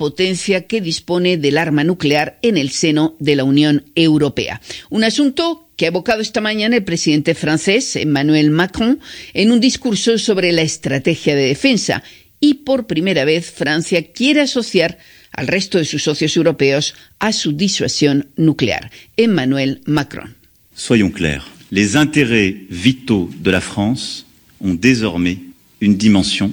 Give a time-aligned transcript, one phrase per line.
[0.00, 4.62] potencia que dispone del arma nuclear en el seno de la Unión Europea.
[4.88, 8.98] Un asunto que ha evocado esta mañana el presidente francés Emmanuel Macron
[9.34, 12.02] en un discurso sobre la estrategia de defensa.
[12.40, 14.96] Y por primera vez Francia quiere asociar
[15.32, 18.90] al resto de sus socios europeos a su disuasión nuclear.
[19.18, 20.34] Emmanuel Macron.
[20.74, 24.24] Soyons clairs, les intérêts vitaux de la France
[24.62, 25.36] ont désormais
[25.82, 26.50] une dimension.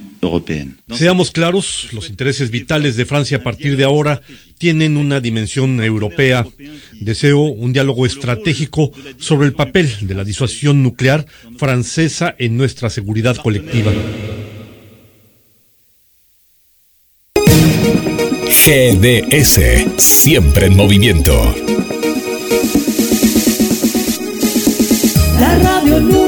[0.94, 4.22] Seamos claros, los intereses vitales de Francia a partir de ahora
[4.58, 6.46] tienen una dimensión europea.
[7.00, 11.26] Deseo un diálogo estratégico sobre el papel de la disuasión nuclear
[11.58, 13.92] francesa en nuestra seguridad colectiva.
[18.68, 19.62] GDS,
[19.98, 21.56] siempre en movimiento.
[25.40, 26.27] La radio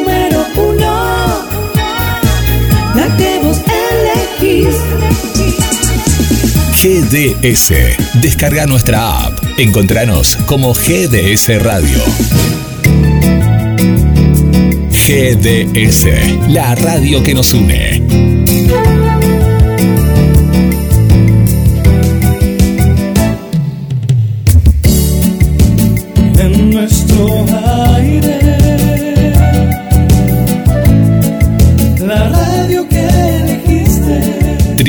[6.82, 7.74] GDS,
[8.22, 9.38] descarga nuestra app.
[9.58, 12.00] Encontranos como GDS Radio.
[15.06, 16.08] GDS,
[16.48, 19.09] la radio que nos une.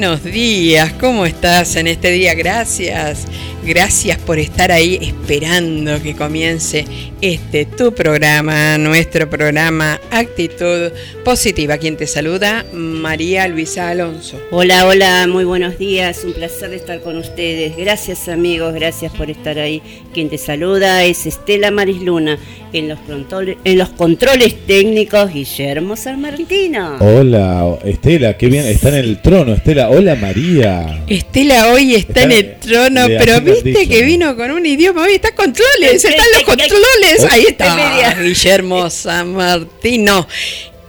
[0.00, 2.32] Buenos días, ¿cómo estás en este día?
[2.32, 3.26] Gracias,
[3.62, 6.86] gracias por estar ahí esperando que comience
[7.20, 10.90] este tu programa, nuestro programa Actitud
[11.22, 11.76] Positiva.
[11.76, 12.64] Quien te saluda,
[13.00, 14.38] María Luisa Alonso.
[14.50, 17.74] Hola, hola, muy buenos días, un placer estar con ustedes.
[17.76, 19.80] Gracias amigos, gracias por estar ahí.
[20.12, 22.38] Quien te saluda es Estela Marisluna,
[22.74, 26.98] en los, controles, en los controles técnicos Guillermo San Martino.
[27.00, 29.88] Hola, Estela, qué bien, está en el trono, Estela.
[29.88, 31.02] Hola, María.
[31.06, 33.90] Estela hoy está, en el trono, de pero viste dicho.
[33.90, 37.24] que vino con un idioma, hoy está controles, están los controles.
[37.30, 38.14] Ahí está, Media.
[38.20, 40.26] Guillermo San Martino.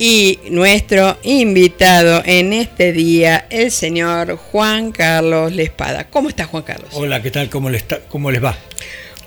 [0.04, 6.10] Y nuestro invitado en este día, el señor Juan Carlos Lespada.
[6.10, 6.90] ¿Cómo estás, Juan Carlos?
[6.94, 7.52] Hola, ¿qué tal?
[7.52, 8.58] ¿Cómo les, está- cómo les va?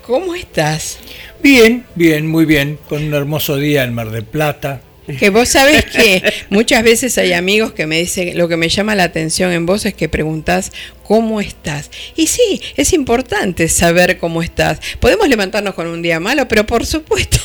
[0.05, 0.97] ¿Cómo estás?
[1.41, 2.77] Bien, bien, muy bien.
[2.89, 4.81] Con un hermoso día en Mar del Plata.
[5.17, 8.95] Que vos sabés que muchas veces hay amigos que me dicen, lo que me llama
[8.95, 10.73] la atención en vos es que preguntás
[11.03, 11.89] cómo estás.
[12.17, 14.81] Y sí, es importante saber cómo estás.
[14.99, 17.37] Podemos levantarnos con un día malo, pero por supuesto,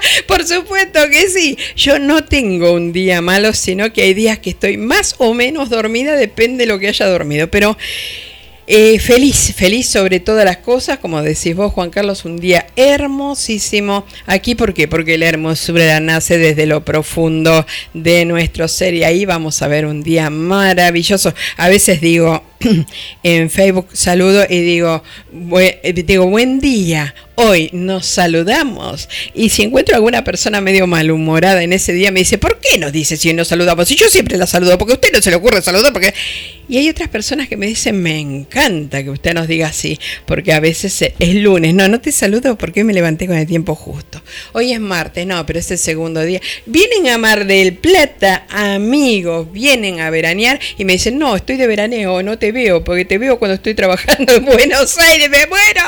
[0.26, 1.58] por supuesto que sí.
[1.76, 5.70] Yo no tengo un día malo, sino que hay días que estoy más o menos
[5.70, 7.50] dormida, depende de lo que haya dormido.
[7.50, 7.76] Pero
[8.68, 14.04] eh, feliz, feliz sobre todas las cosas, como decís vos, Juan Carlos, un día hermosísimo.
[14.26, 14.88] Aquí, ¿por qué?
[14.88, 17.64] Porque la hermosura nace desde lo profundo
[17.94, 21.32] de nuestro ser y ahí vamos a ver un día maravilloso.
[21.56, 22.42] A veces digo
[23.22, 27.14] en Facebook, saludo y digo, bue- eh, digo, buen día.
[27.38, 32.38] Hoy nos saludamos y si encuentro alguna persona medio malhumorada en ese día me dice,
[32.38, 33.90] ¿por qué nos dice si nos saludamos?
[33.90, 36.14] Y yo siempre la saludo porque a usted no se le ocurre saludar porque...
[36.68, 40.52] Y hay otras personas que me dicen, me encanta que usted nos diga así, porque
[40.52, 41.74] a veces es lunes.
[41.74, 44.20] No, no te saludo porque me levanté con el tiempo justo.
[44.52, 46.40] Hoy es martes, no, pero es el segundo día.
[46.64, 51.68] Vienen a Mar del Plata, amigos, vienen a veranear y me dicen, no, estoy de
[51.68, 55.82] veraneo, no te veo, porque te veo cuando estoy trabajando en Buenos Aires, me muero.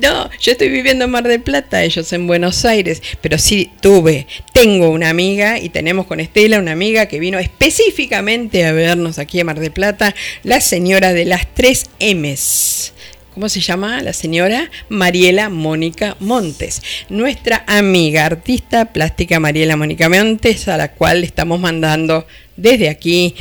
[0.00, 4.26] No, yo estoy viviendo en Mar del Plata, ellos en Buenos Aires, pero sí tuve,
[4.52, 9.40] tengo una amiga y tenemos con Estela una amiga que vino específicamente a vernos aquí
[9.40, 12.92] en Mar del Plata, la señora de las tres M's.
[13.36, 14.70] ¿Cómo se llama la señora?
[14.88, 16.80] Mariela Mónica Montes.
[17.10, 22.26] Nuestra amiga artista plástica Mariela Mónica Montes, a la cual le estamos mandando
[22.56, 23.34] desde aquí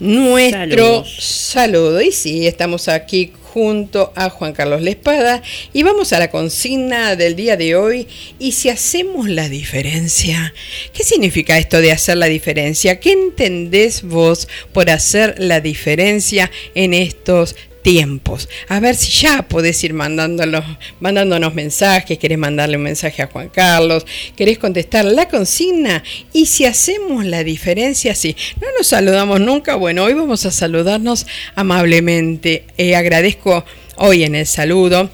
[0.00, 1.16] nuestro Saludos.
[1.20, 2.00] saludo.
[2.02, 5.42] Y sí, estamos aquí junto a Juan Carlos Lespada
[5.74, 8.08] y vamos a la consigna del día de hoy.
[8.38, 10.54] Y si hacemos la diferencia,
[10.94, 12.98] ¿qué significa esto de hacer la diferencia?
[12.98, 18.48] ¿Qué entendés vos por hacer la diferencia en estos tiempos.
[18.68, 20.64] A ver si ya podés ir mandándolos,
[21.00, 24.06] mandándonos mensajes, querés mandarle un mensaje a Juan Carlos,
[24.36, 26.02] querés contestar la consigna
[26.32, 31.26] y si hacemos la diferencia, sí, no nos saludamos nunca, bueno, hoy vamos a saludarnos
[31.54, 32.64] amablemente.
[32.78, 33.64] Eh, agradezco
[33.96, 35.10] hoy en el saludo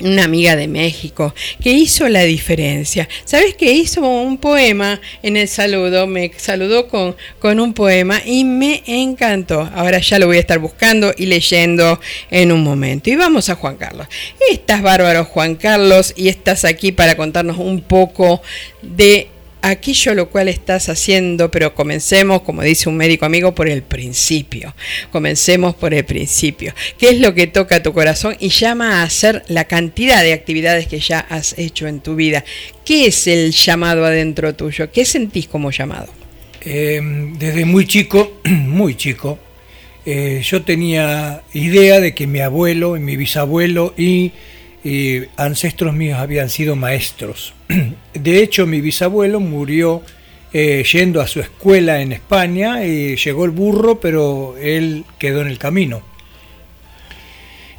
[0.00, 3.08] una amiga de México que hizo la diferencia.
[3.24, 6.06] ¿Sabes que hizo un poema en el saludo?
[6.06, 9.68] Me saludó con, con un poema y me encantó.
[9.74, 12.00] Ahora ya lo voy a estar buscando y leyendo
[12.30, 13.10] en un momento.
[13.10, 14.06] Y vamos a Juan Carlos.
[14.50, 18.42] Estás bárbaro Juan Carlos y estás aquí para contarnos un poco
[18.82, 19.28] de
[19.62, 24.74] aquello lo cual estás haciendo, pero comencemos, como dice un médico amigo, por el principio.
[25.10, 26.74] Comencemos por el principio.
[26.98, 30.86] ¿Qué es lo que toca tu corazón y llama a hacer la cantidad de actividades
[30.86, 32.44] que ya has hecho en tu vida?
[32.84, 34.90] ¿Qué es el llamado adentro tuyo?
[34.90, 36.08] ¿Qué sentís como llamado?
[36.60, 37.00] Eh,
[37.38, 39.38] desde muy chico, muy chico,
[40.06, 44.32] eh, yo tenía idea de que mi abuelo y mi bisabuelo y,
[44.84, 47.54] y ancestros míos habían sido maestros.
[48.14, 50.02] De hecho, mi bisabuelo murió
[50.52, 55.48] eh, yendo a su escuela en España y llegó el burro, pero él quedó en
[55.48, 56.02] el camino.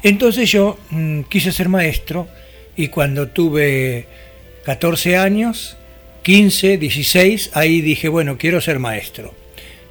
[0.02, 2.28] Entonces yo mm, quise ser maestro
[2.76, 4.06] y cuando tuve
[4.64, 5.76] 14 años,
[6.22, 9.34] 15, 16, ahí dije, bueno, quiero ser maestro.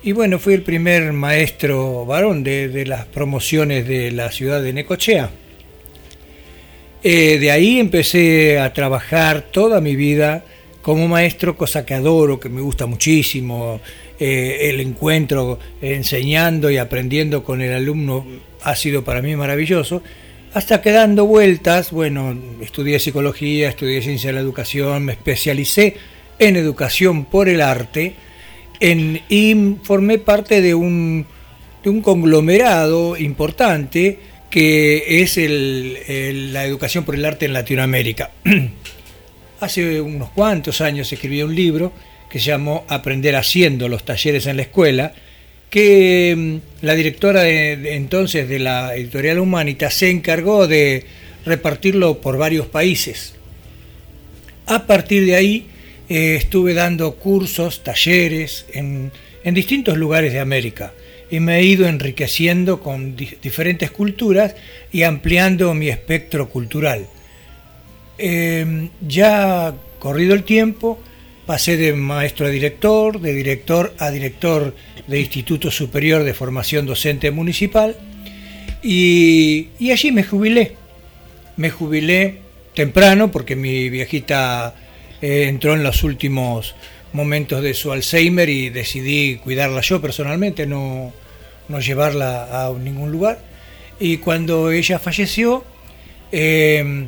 [0.02, 4.72] Y bueno, fui el primer maestro varón de, de las promociones de la ciudad de
[4.72, 5.30] Necochea.
[7.02, 10.44] Eh, de ahí empecé a trabajar toda mi vida
[10.82, 13.80] como maestro, cosa que adoro, que me gusta muchísimo.
[14.20, 18.26] Eh, el encuentro enseñando y aprendiendo con el alumno
[18.64, 20.02] ha sido para mí maravilloso.
[20.54, 25.96] Hasta que dando vueltas, bueno, estudié psicología, estudié ciencia de la educación, me especialicé
[26.38, 28.16] en educación por el arte
[28.80, 31.26] en, y formé parte de un,
[31.84, 38.32] de un conglomerado importante que es el- la educación por el arte en Latinoamérica.
[39.60, 41.92] Hace unos cuantos años escribí un libro
[42.30, 45.14] que se llamó Aprender haciendo los talleres en la escuela,
[45.70, 51.06] que mm, la directora entonces de la editorial Humanita se encargó de
[51.46, 53.36] repartirlo por varios países.
[54.66, 55.68] A partir de ahí
[56.10, 59.12] eh, estuve dando cursos, talleres en
[59.54, 60.94] distintos lugares de América
[61.32, 64.56] y me he ido enriqueciendo con di- diferentes culturas
[64.92, 67.08] y ampliando mi espectro cultural.
[68.18, 71.00] Eh, ya corrido el tiempo,
[71.46, 74.76] pasé de maestro a director, de director a director
[75.08, 77.96] de Instituto Superior de Formación Docente Municipal
[78.84, 80.76] y, y allí me jubilé.
[81.58, 82.40] Me jubilé
[82.74, 84.76] temprano porque mi viejita
[85.22, 86.76] eh, entró en los últimos
[87.14, 91.14] momentos de su Alzheimer y decidí cuidarla yo personalmente, no,
[91.68, 93.40] no llevarla a ningún lugar.
[94.00, 95.64] Y cuando ella falleció,
[96.32, 97.08] eh,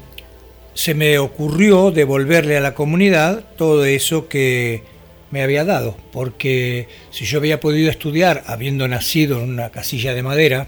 [0.74, 4.84] se me ocurrió devolverle a la comunidad todo eso que
[5.32, 10.24] me había dado, porque si yo había podido estudiar habiendo nacido en una casilla de
[10.24, 10.68] madera,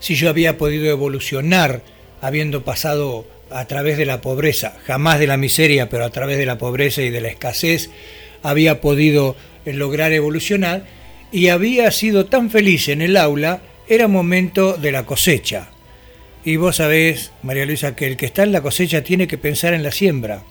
[0.00, 1.82] si yo había podido evolucionar
[2.20, 6.46] habiendo pasado a través de la pobreza, jamás de la miseria, pero a través de
[6.46, 7.90] la pobreza y de la escasez,
[8.42, 10.84] había podido eh, lograr evolucionar
[11.32, 15.70] y había sido tan feliz en el aula, era momento de la cosecha.
[16.44, 19.74] Y vos sabés, María Luisa, que el que está en la cosecha tiene que pensar
[19.74, 20.42] en la siembra.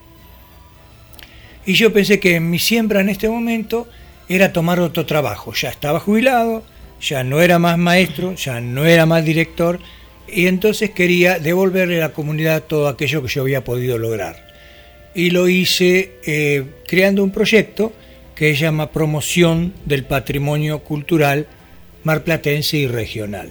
[1.65, 3.87] Y yo pensé que mi siembra en este momento
[4.27, 5.53] era tomar otro trabajo.
[5.53, 6.63] Ya estaba jubilado,
[7.01, 9.79] ya no era más maestro, ya no era más director,
[10.27, 14.48] y entonces quería devolverle a la comunidad todo aquello que yo había podido lograr.
[15.19, 17.91] Y lo hice eh, creando un proyecto
[18.33, 21.45] que se llama Promoción del Patrimonio Cultural
[22.05, 23.49] Marplatense y Regional,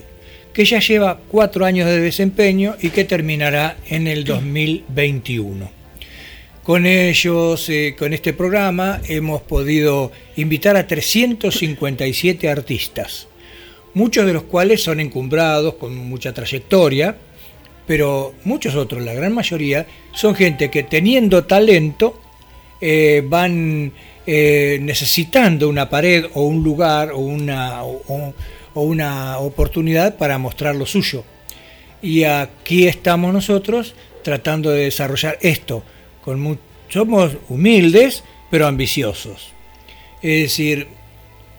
[0.55, 5.71] que ya lleva cuatro años de desempeño y que terminará en el 2021.
[6.63, 13.29] Con ellos, eh, con este programa, hemos podido invitar a 357 artistas
[13.99, 17.17] muchos de los cuales son encumbrados con mucha trayectoria,
[17.89, 22.21] pero muchos otros, la gran mayoría, son gente que teniendo talento
[22.83, 23.93] eh, van
[24.27, 28.35] eh, necesitando una pared o un lugar o una, o,
[28.75, 31.25] una oportunidad para mostrar lo suyo.
[32.03, 35.83] Y aquí estamos nosotros tratando de desarrollar esto.
[36.23, 36.59] Con
[36.91, 39.55] somos humildes, pero ambiciosos.
[40.21, 40.89] Es decir,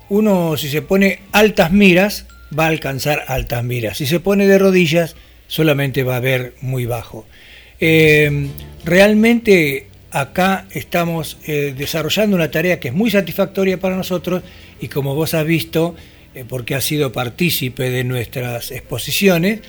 [0.10, 3.98] uno si se pone altas miras, va a alcanzar altas miras.
[3.98, 5.16] Si se pone de rodillas,
[5.50, 7.26] solamente va a ver muy bajo.
[7.82, 8.48] Eh,
[8.86, 14.44] realmente acá estamos eh, desarrollando una tarea que es muy satisfactoria para nosotros
[14.80, 15.96] y como vos has visto,
[16.34, 19.62] eh, porque has sido partícipe de nuestras exposiciones,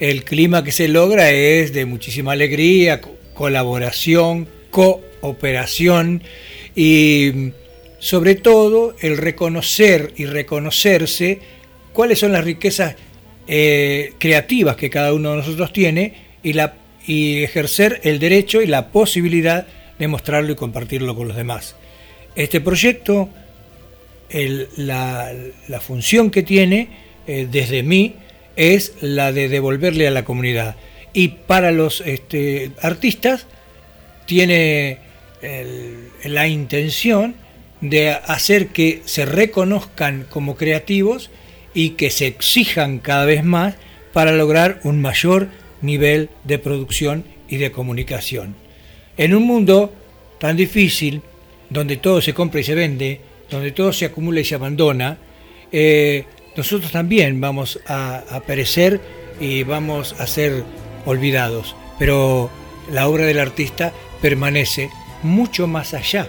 [0.00, 3.00] el clima que se logra es de muchísima alegría,
[3.34, 6.22] colaboración, cooperación
[6.76, 7.52] y
[7.98, 11.40] sobre todo el reconocer y reconocerse
[11.92, 12.94] cuáles son las riquezas
[13.48, 16.74] eh, creativas que cada uno de nosotros tiene y, la,
[17.06, 19.66] y ejercer el derecho y la posibilidad
[19.98, 21.74] de mostrarlo y compartirlo con los demás.
[22.36, 23.30] Este proyecto,
[24.76, 25.32] la,
[25.80, 26.88] función que tiene
[27.26, 28.16] eh, desde mí
[28.54, 30.76] es la de devolverle a la comunidad.
[31.14, 33.46] Y para los este, artistas
[34.26, 34.98] tiene
[36.24, 37.34] la intención
[37.80, 41.30] de hacer que se reconozcan como creativos
[41.78, 43.76] y que se exijan cada vez más
[44.12, 45.46] para lograr un mayor
[45.80, 48.56] nivel de producción y de comunicación.
[49.16, 49.92] En un mundo
[50.40, 51.22] tan difícil,
[51.70, 55.18] donde todo se compra y se vende, donde todo se acumula y se abandona,
[55.70, 56.24] eh,
[56.56, 59.00] nosotros también vamos a, a perecer
[59.38, 60.64] y vamos a ser
[61.06, 61.76] olvidados.
[61.96, 62.50] Pero
[62.90, 64.90] la obra del artista permanece
[65.22, 66.28] mucho más allá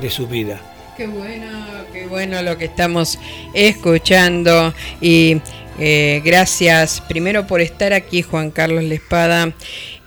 [0.00, 0.71] de su vida.
[0.96, 1.48] Qué bueno,
[1.90, 3.18] qué bueno lo que estamos
[3.54, 4.74] escuchando.
[5.00, 5.40] Y
[5.78, 9.54] eh, gracias primero por estar aquí Juan Carlos Lespada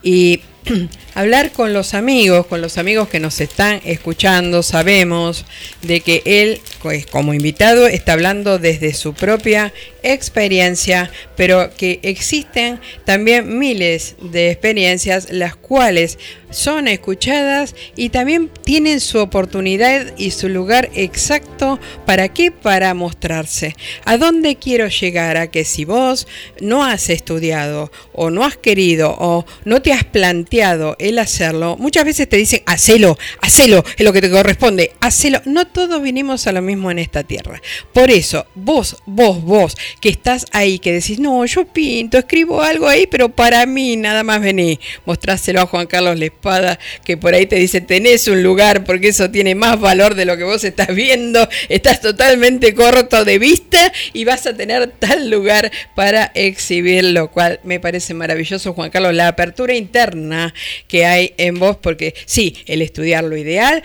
[0.03, 0.41] y
[1.15, 5.45] hablar con los amigos, con los amigos que nos están escuchando, sabemos
[5.81, 9.73] de que él, pues, como invitado, está hablando desde su propia
[10.13, 16.17] experiencia, pero que existen también miles de experiencias las cuales
[16.55, 23.75] son escuchadas y también tienen su oportunidad y su lugar exacto para qué, para mostrarse.
[24.05, 25.37] ¿A dónde quiero llegar?
[25.37, 26.27] A que si vos
[26.61, 32.05] no has estudiado o no has querido o no te has planteado el hacerlo, muchas
[32.05, 35.41] veces te dicen, hacelo, hacelo, es lo que te corresponde, hacelo.
[35.45, 37.61] No todos vinimos a lo mismo en esta tierra.
[37.93, 42.87] Por eso, vos, vos, vos, que estás ahí, que decís, no, yo pinto, escribo algo
[42.87, 47.45] ahí, pero para mí nada más vení, mostráselo a Juan Carlos Lespada, que por ahí
[47.45, 50.93] te dice, tenés un lugar, porque eso tiene más valor de lo que vos estás
[50.93, 57.31] viendo, estás totalmente corto de vista y vas a tener tal lugar para exhibir, lo
[57.31, 60.53] cual me parece maravilloso, Juan Carlos, la apertura interna
[60.87, 63.83] que hay en vos, porque sí, el estudiar lo ideal,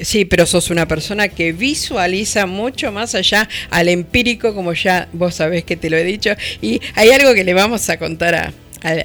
[0.00, 5.34] Sí, pero sos una persona que visualiza mucho más allá al empírico, como ya vos
[5.34, 6.30] sabés que te lo he dicho.
[6.60, 8.52] Y hay algo que le vamos a contar a,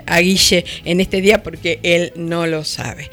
[0.06, 3.10] a, Guille en este día porque él no lo sabe.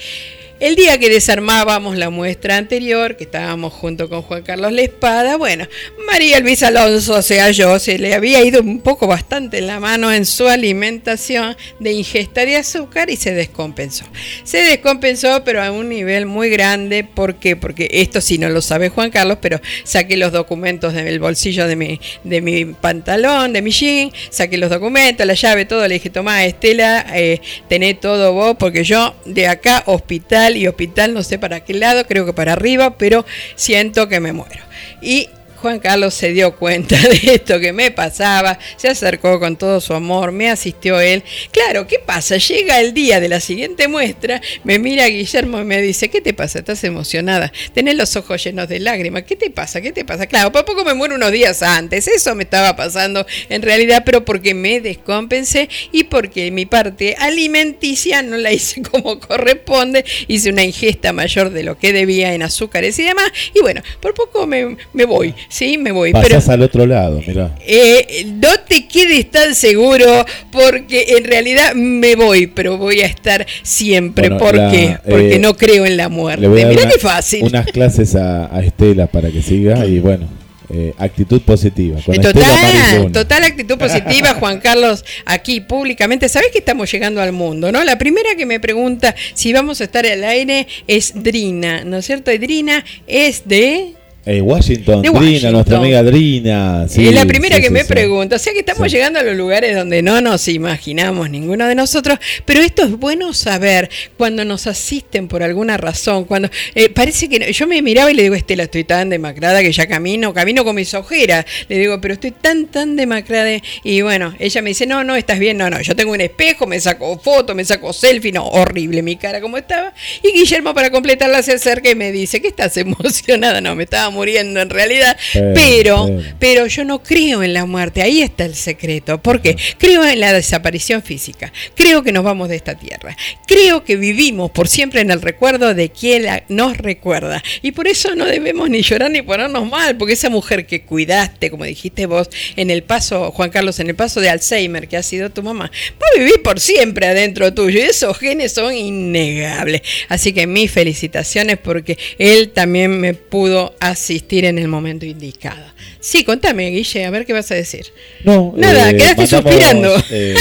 [0.61, 5.67] El día que desarmábamos la muestra anterior, que estábamos junto con Juan Carlos Lespada, bueno,
[6.07, 9.81] María Luis Alonso, o sea yo, se le había ido un poco bastante en la
[9.81, 14.05] mano en su alimentación de ingesta de azúcar y se descompensó.
[14.45, 17.03] Se descompensó, pero a un nivel muy grande.
[17.03, 17.57] ¿Por qué?
[17.57, 21.75] Porque esto sí no lo sabe Juan Carlos, pero saqué los documentos del bolsillo de
[21.75, 25.87] mi, de mi pantalón, de mi jean, saqué los documentos, la llave, todo.
[25.89, 31.15] Le dije, tomá, Estela, eh, tené todo vos, porque yo de acá, hospital y hospital,
[31.15, 33.25] no sé para qué lado, creo que para arriba, pero
[33.55, 34.63] siento que me muero.
[35.01, 35.29] Y
[35.65, 39.95] Juan Carlos se dio cuenta de esto que me pasaba, se acercó con todo su
[39.95, 41.25] amor, me asistió él.
[41.53, 42.37] Claro, ¿qué pasa?
[42.37, 46.35] Llega el día de la siguiente muestra, me mira Guillermo y me dice, ¿qué te
[46.35, 46.59] pasa?
[46.59, 47.51] ¿Estás emocionada?
[47.73, 49.23] Tenés los ojos llenos de lágrimas.
[49.23, 49.81] ¿Qué te pasa?
[49.81, 50.27] ¿Qué te pasa?
[50.27, 52.09] Claro, por poco me muero unos días antes.
[52.09, 58.21] Eso me estaba pasando en realidad, pero porque me descompensé y porque mi parte alimenticia
[58.21, 60.05] no la hice como corresponde.
[60.29, 63.33] Hice una ingesta mayor de lo que debía en azúcares y demás.
[63.55, 65.35] Y bueno, por poco me, me voy.
[65.55, 66.11] Sí, me voy.
[66.11, 67.55] Pasás al otro lado, mira.
[67.65, 73.47] Eh, no te quedes tan seguro porque en realidad me voy, pero voy a estar
[73.63, 74.31] siempre.
[74.31, 74.99] Bueno, ¿Por la- qué?
[75.09, 76.49] Porque eh, no creo en la muerte.
[76.49, 77.45] Una- qué fácil.
[77.45, 80.27] unas clases a, a Estela para que siga y bueno,
[80.71, 82.01] eh, actitud positiva.
[82.05, 86.29] Con Total, total actitud positiva, Juan Carlos, aquí públicamente.
[86.29, 87.85] ¿Sabés que estamos llegando al mundo, no?
[87.85, 92.07] La primera que me pregunta si vamos a estar al aire es Drina, ¿no es
[92.07, 92.33] cierto?
[92.33, 93.93] Y Drina es de...
[94.27, 95.53] Eh, Washington, Drina, Washington.
[95.53, 96.87] nuestra amiga Drina.
[96.89, 98.37] sí, es la primera sí, que sí, me pregunta.
[98.37, 102.19] O sea que estamos llegando a los lugares donde no nos imaginamos ninguno de nosotros.
[102.47, 106.25] Pero esto es bueno saber cuando nos asisten por alguna razón.
[106.25, 109.61] Cuando eh, parece que no- yo me miraba y le digo, Estela, estoy tan demacrada
[109.61, 111.45] que ya camino, camino con mis ojeras.
[111.69, 113.51] Le digo, pero estoy tan, tan demacrada.
[113.83, 115.59] Y bueno, ella me dice, no, no, estás bien.
[115.59, 118.33] No, no, yo tengo un espejo, me saco foto, me saco selfie.
[118.33, 119.93] No, horrible mi cara como estaba.
[120.23, 123.61] Y Guillermo, para completarla, se acerca y me dice, ¿qué estás emocionada?
[123.61, 125.17] No, me estaba muriendo en realidad.
[125.55, 129.21] Pero, Pero, yo no creo en la muerte, ahí está el secreto.
[129.21, 129.57] ¿Por qué?
[129.79, 133.17] Creo en la desaparición física, creo que nos vamos de esta tierra,
[133.47, 137.43] creo que vivimos por siempre en el recuerdo de quien la- nos recuerda.
[137.63, 141.51] Y por eso no debemos ni llorar ni ponernos mal, porque esa mujer que cuidaste,
[141.51, 145.03] como dijiste vos, en el paso, Juan Carlos, en el paso de Alzheimer, que ha
[145.03, 147.81] sido tu mamá, va a vivir por siempre adentro tuyo.
[147.81, 149.83] Y esos genes son innegables.
[150.09, 155.65] Así que mis felicitaciones porque él también me pudo asistir en el momento indicado.
[155.99, 157.87] Sí, contame, Guille, a ver qué vas a decir.
[158.23, 160.05] No, Nada, eh, quedaste mandamos, suspirando.
[160.11, 160.35] eh,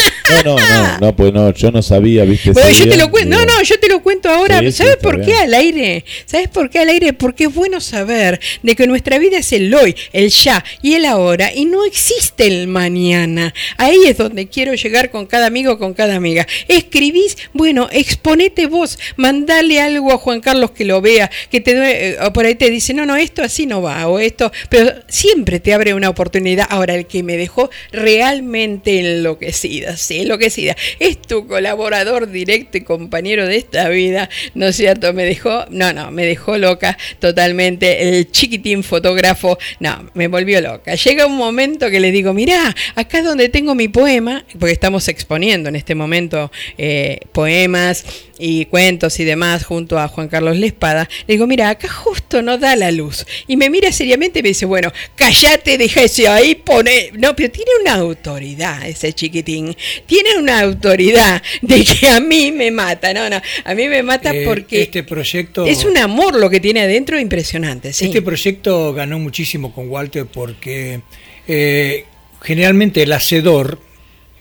[0.43, 2.52] no, no, no, no, pues no, yo no sabía, viste.
[2.52, 3.30] Bueno, ese yo te día, lo cuento.
[3.38, 4.60] No, no, yo te lo cuento ahora.
[4.60, 6.04] Sí, ¿Sabes por qué al aire?
[6.26, 7.13] ¿Sabes por qué al aire?
[7.13, 11.06] Porque es bueno saber de que nuestra vida es el hoy, el ya y el
[11.06, 13.54] ahora y no existe el mañana.
[13.78, 16.45] Ahí es donde quiero llegar con cada amigo, con cada amiga.
[16.67, 22.17] Escribís, bueno, exponete vos, mandale algo a Juan Carlos que lo vea, que te eh,
[22.21, 25.60] o por ahí te dice, no, no, esto así no va, o esto, pero siempre
[25.60, 26.66] te abre una oportunidad.
[26.72, 33.46] Ahora, el que me dejó realmente enloquecida, sí, enloquecida, es tu colaborador directo y compañero
[33.46, 35.13] de esta vida, ¿no es cierto?
[35.13, 40.96] Me dejó, no, no, me dejó loca totalmente, el chiquitín fotógrafo, no, me volvió loca.
[40.96, 45.08] Llega un momento que le digo, mirá, acá es donde tengo mi poema, porque estamos
[45.10, 48.04] exponiendo en este momento eh, poemas
[48.39, 52.58] y cuentos y demás junto a Juan Carlos Lespada, le digo, mira, acá justo no
[52.58, 53.26] da la luz.
[53.48, 57.12] Y me mira seriamente y me dice, bueno, callate, deja eso ahí, pone...
[57.13, 62.72] No, pero tiene una autoridad ese chiquitín, tiene una autoridad de que a mí me
[62.72, 66.50] mata, no, no, a mí me mata Eh, porque este proyecto es un amor lo
[66.50, 68.06] que tiene adentro impresionante, sí.
[68.06, 71.02] Este proyecto ganó muchísimo con Walter porque
[71.48, 72.06] eh,
[72.41, 73.80] generalmente el hacedor,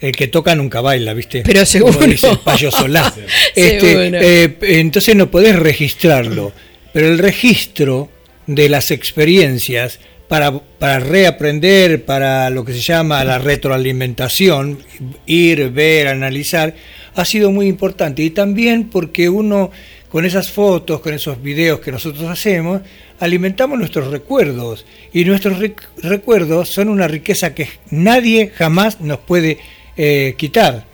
[0.03, 1.43] el que toca nunca baila, ¿viste?
[1.47, 1.95] Pero seguro.
[1.95, 3.13] Como dice el Payo Solá.
[3.55, 6.53] Este, eh, entonces no podés registrarlo,
[6.93, 8.11] pero el registro
[8.47, 14.79] de las experiencias para, para reaprender, para lo que se llama la retroalimentación,
[15.27, 16.75] ir, ver, analizar,
[17.15, 18.23] ha sido muy importante.
[18.23, 19.71] Y también porque uno,
[20.09, 22.81] con esas fotos, con esos videos que nosotros hacemos,
[23.21, 24.87] alimentamos nuestros recuerdos.
[25.13, 29.59] Y nuestros rec- recuerdos son una riqueza que nadie jamás nos puede
[29.97, 30.85] eh, quitar.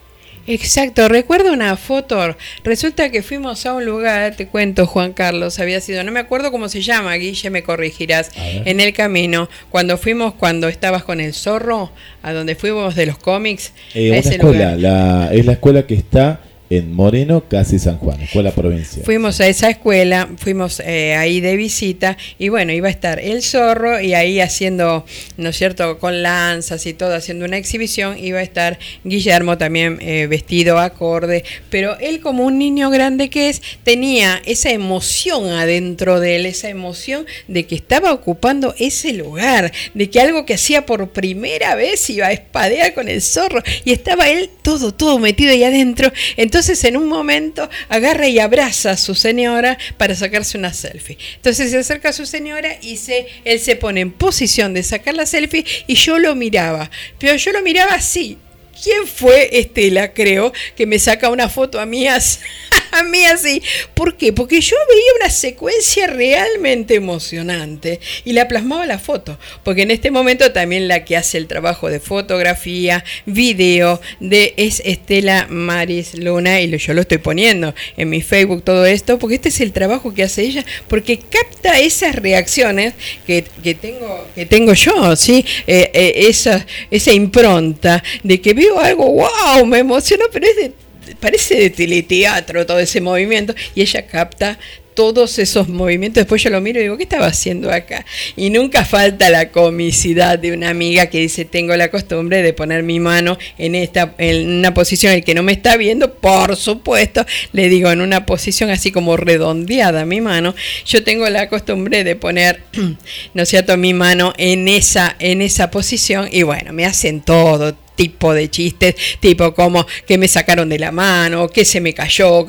[0.50, 2.34] Exacto, recuerdo una foto,
[2.64, 6.50] resulta que fuimos a un lugar, te cuento Juan Carlos, había sido, no me acuerdo
[6.50, 11.34] cómo se llama, Guille, me corregirás, en el camino, cuando fuimos, cuando estabas con el
[11.34, 11.90] zorro,
[12.22, 14.78] a donde fuimos de los cómics, Eh, a una ese escuela, lugar.
[14.78, 19.04] la, es la escuela que está en Moreno, casi San Juan, escuela provincial.
[19.04, 23.42] Fuimos a esa escuela, fuimos eh, ahí de visita y bueno, iba a estar el
[23.42, 28.40] zorro y ahí haciendo, ¿no es cierto?, con lanzas y todo, haciendo una exhibición, iba
[28.40, 33.62] a estar Guillermo también eh, vestido acorde, pero él como un niño grande que es,
[33.82, 40.10] tenía esa emoción adentro de él, esa emoción de que estaba ocupando ese lugar, de
[40.10, 44.28] que algo que hacía por primera vez iba a espadear con el zorro y estaba
[44.28, 46.12] él todo, todo metido ahí adentro.
[46.36, 51.16] Entonces en un momento agarra y abraza a su señora para sacarse una selfie.
[51.36, 55.14] Entonces se acerca a su señora y se, él se pone en posición de sacar
[55.14, 56.90] la selfie y yo lo miraba.
[57.18, 58.38] Pero yo lo miraba así,
[58.82, 62.38] ¿Quién fue Estela, creo, que me saca una foto a mí así?
[62.92, 63.62] a mí así.
[63.94, 64.32] ¿Por qué?
[64.32, 69.38] Porque yo veía una secuencia realmente emocionante y la plasmaba la foto.
[69.64, 74.82] Porque en este momento también la que hace el trabajo de fotografía, video, de, es
[74.84, 79.48] Estela Maris Luna y yo lo estoy poniendo en mi Facebook todo esto, porque este
[79.48, 82.94] es el trabajo que hace ella, porque capta esas reacciones
[83.26, 85.44] que, que tengo, que tengo yo, ¿sí?
[85.66, 90.72] Eh, eh, esa, esa impronta de que veo algo, wow, me emocionó, pero es de
[91.20, 94.58] parece de teleteatro todo ese movimiento y ella capta
[94.98, 96.22] todos esos movimientos.
[96.22, 98.04] Después yo lo miro y digo, ¿qué estaba haciendo acá?
[98.34, 102.82] Y nunca falta la comicidad de una amiga que dice, tengo la costumbre de poner
[102.82, 107.24] mi mano en, esta, en una posición, el que no me está viendo, por supuesto,
[107.52, 112.16] le digo, en una posición así como redondeada mi mano, yo tengo la costumbre de
[112.16, 112.64] poner,
[113.34, 117.76] ¿no es cierto?, mi mano en esa, en esa posición y bueno, me hacen todo
[117.98, 122.46] tipo de chistes, tipo como que me sacaron de la mano, que se me cayó,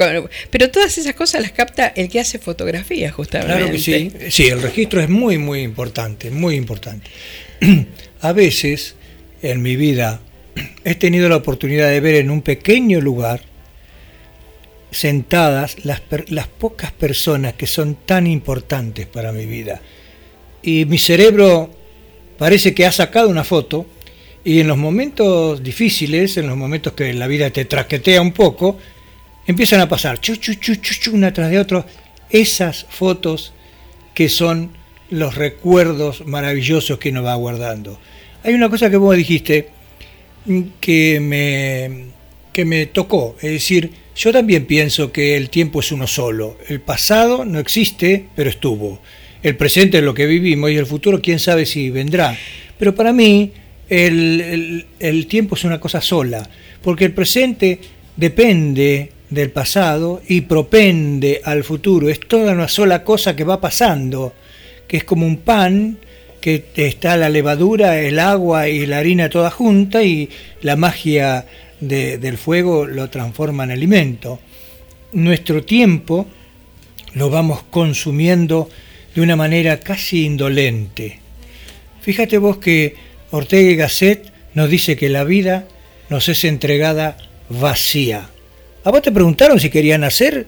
[0.51, 3.55] pero todas esas cosas las capta el que hace fotografía justamente.
[3.55, 7.09] Claro que sí, sí, el registro es muy, muy importante, muy importante.
[8.21, 8.93] A veces
[9.41, 10.21] en mi vida
[10.83, 13.41] he tenido la oportunidad de ver en un pequeño lugar
[14.91, 19.81] sentadas las, las pocas personas que son tan importantes para mi vida.
[20.62, 21.71] Y mi cerebro
[22.38, 23.88] parece que ha sacado una foto
[24.43, 28.78] y en los momentos difíciles, en los momentos que la vida te traquetea un poco,
[29.45, 31.86] empiezan a pasar, chu, chu, una tras de otro,
[32.30, 33.54] esas fotos
[34.13, 34.71] que son
[35.10, 37.99] los recuerdos maravillosos que uno va guardando.
[38.43, 39.69] Hay una cosa que vos dijiste
[40.80, 42.12] que me,
[42.54, 46.58] que me tocó, es decir, yo también pienso que el tiempo es uno solo.
[46.67, 48.99] El pasado no existe, pero estuvo.
[49.41, 52.38] El presente es lo que vivimos y el futuro quién sabe si vendrá.
[52.78, 53.54] Pero para mí
[53.89, 56.47] el, tiempo es una cosa sola,
[56.82, 57.80] porque el presente
[58.15, 62.10] depende del pasado y propende al futuro.
[62.10, 64.34] Es toda una sola cosa que va pasando,
[64.88, 65.97] que es como un pan,
[66.39, 70.30] que está la levadura, el agua y la harina toda junta y
[70.62, 71.45] la magia
[71.80, 74.39] del fuego lo transforma en alimento.
[75.13, 76.28] Nuestro tiempo
[77.13, 78.69] lo vamos consumiendo
[79.15, 81.19] de una manera casi indolente.
[82.02, 85.67] Fíjate vos que Ortega y Gasset nos dice que la vida
[86.09, 87.17] nos es entregada
[87.49, 88.29] vacía.
[88.83, 90.47] ¿A vos te preguntaron si querían nacer?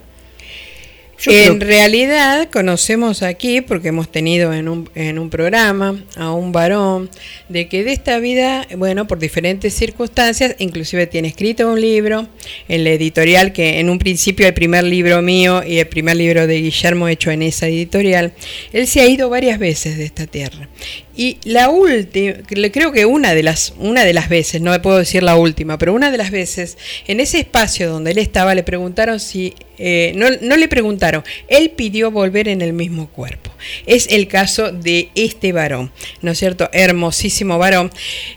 [1.28, 7.10] en realidad conocemos aquí, porque hemos tenido en un, en un programa a un varón,
[7.50, 12.28] de que de esta vida, bueno, por diferentes circunstancias, inclusive tiene escrito un libro
[12.68, 16.48] en la editorial, que en un principio el primer libro mío y el primer libro
[16.48, 18.34] de Guillermo hecho en esa editorial,
[18.74, 20.70] él se ha ido varias veces de esta tierra.
[21.16, 22.36] Y la última,
[22.72, 25.94] creo que una de las una de las veces, no puedo decir la última, pero
[25.94, 30.28] una de las veces, en ese espacio donde él estaba, le preguntaron si, eh, no,
[30.42, 33.52] no le preguntaron, él pidió volver en el mismo cuerpo.
[33.86, 36.70] Es el caso de este varón, ¿no es cierto?
[36.72, 37.92] Hermosísimo varón,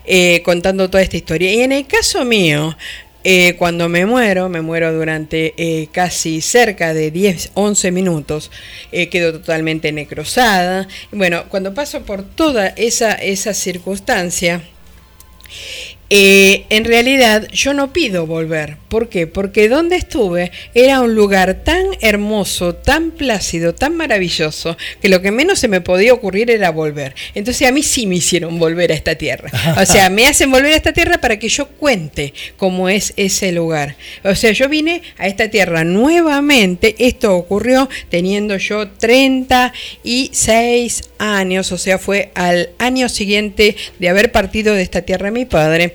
[0.05, 1.53] eh, contando toda esta historia.
[1.53, 2.77] Y en el caso mío,
[3.25, 8.51] eh, cuando me muero, me muero durante eh, casi cerca de 10, 11 minutos,
[8.93, 10.87] eh, quedo totalmente necrosada.
[11.11, 14.63] Bueno, cuando paso por toda esa, esa circunstancia,
[16.11, 18.77] eh, en realidad yo no pido volver.
[18.89, 19.27] ¿Por qué?
[19.27, 25.31] Porque donde estuve era un lugar tan hermoso, tan plácido, tan maravilloso, que lo que
[25.31, 27.15] menos se me podía ocurrir era volver.
[27.35, 29.51] Entonces a mí sí me hicieron volver a esta tierra.
[29.85, 33.53] O sea, me hacen volver a esta tierra para que yo cuente cómo es ese
[33.53, 33.97] lugar.
[34.23, 36.95] O sea, yo vine a esta tierra nuevamente.
[36.99, 44.75] Esto ocurrió teniendo yo 36 años, o sea, fue al año siguiente de haber partido
[44.75, 45.95] de esta tierra mi padre.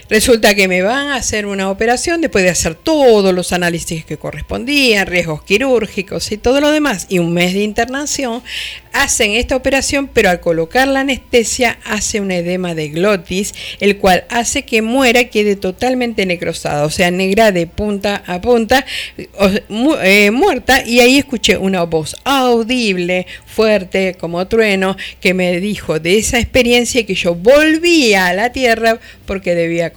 [0.11, 4.17] Resulta que me van a hacer una operación después de hacer todos los análisis que
[4.17, 8.43] correspondían, riesgos quirúrgicos y todo lo demás, y un mes de internación.
[8.91, 14.25] Hacen esta operación, pero al colocar la anestesia hace un edema de glotis, el cual
[14.27, 18.85] hace que muera, quede totalmente necrosada, o sea, negra de punta a punta,
[19.17, 26.17] eh, muerta, y ahí escuché una voz audible, fuerte, como trueno, que me dijo de
[26.17, 29.93] esa experiencia que yo volvía a la tierra porque debía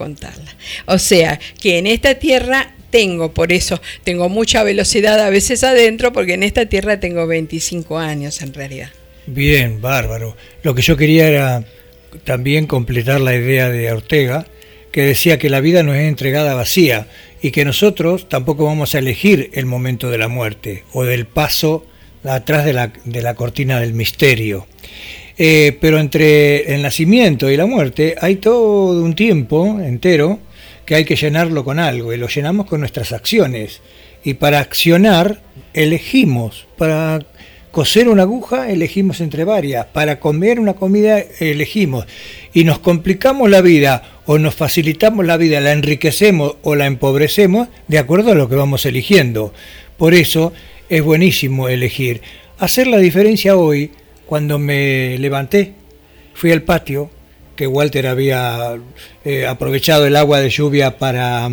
[0.86, 6.12] O sea, que en esta tierra tengo, por eso tengo mucha velocidad a veces adentro,
[6.12, 8.90] porque en esta tierra tengo 25 años en realidad.
[9.26, 10.36] Bien, bárbaro.
[10.62, 11.64] Lo que yo quería era
[12.24, 14.46] también completar la idea de Ortega,
[14.92, 17.08] que decía que la vida nos es entregada vacía
[17.42, 21.84] y que nosotros tampoco vamos a elegir el momento de la muerte o del paso
[22.22, 24.68] atrás de la, de la cortina del misterio.
[25.37, 30.38] Eh, pero entre el nacimiento y la muerte hay todo un tiempo entero
[30.87, 33.81] que hay que llenarlo con algo y lo llenamos con nuestras acciones.
[34.23, 35.40] Y para accionar
[35.73, 37.20] elegimos, para
[37.70, 42.07] coser una aguja elegimos entre varias, para comer una comida elegimos
[42.53, 47.68] y nos complicamos la vida o nos facilitamos la vida, la enriquecemos o la empobrecemos
[47.88, 49.53] de acuerdo a lo que vamos eligiendo.
[49.97, 50.53] Por eso
[50.88, 52.20] es buenísimo elegir.
[52.59, 53.90] Hacer la diferencia hoy
[54.26, 55.74] cuando me levanté,
[56.34, 57.10] fui al patio,
[57.56, 58.76] que Walter había
[59.24, 61.50] eh, aprovechado el agua de lluvia para,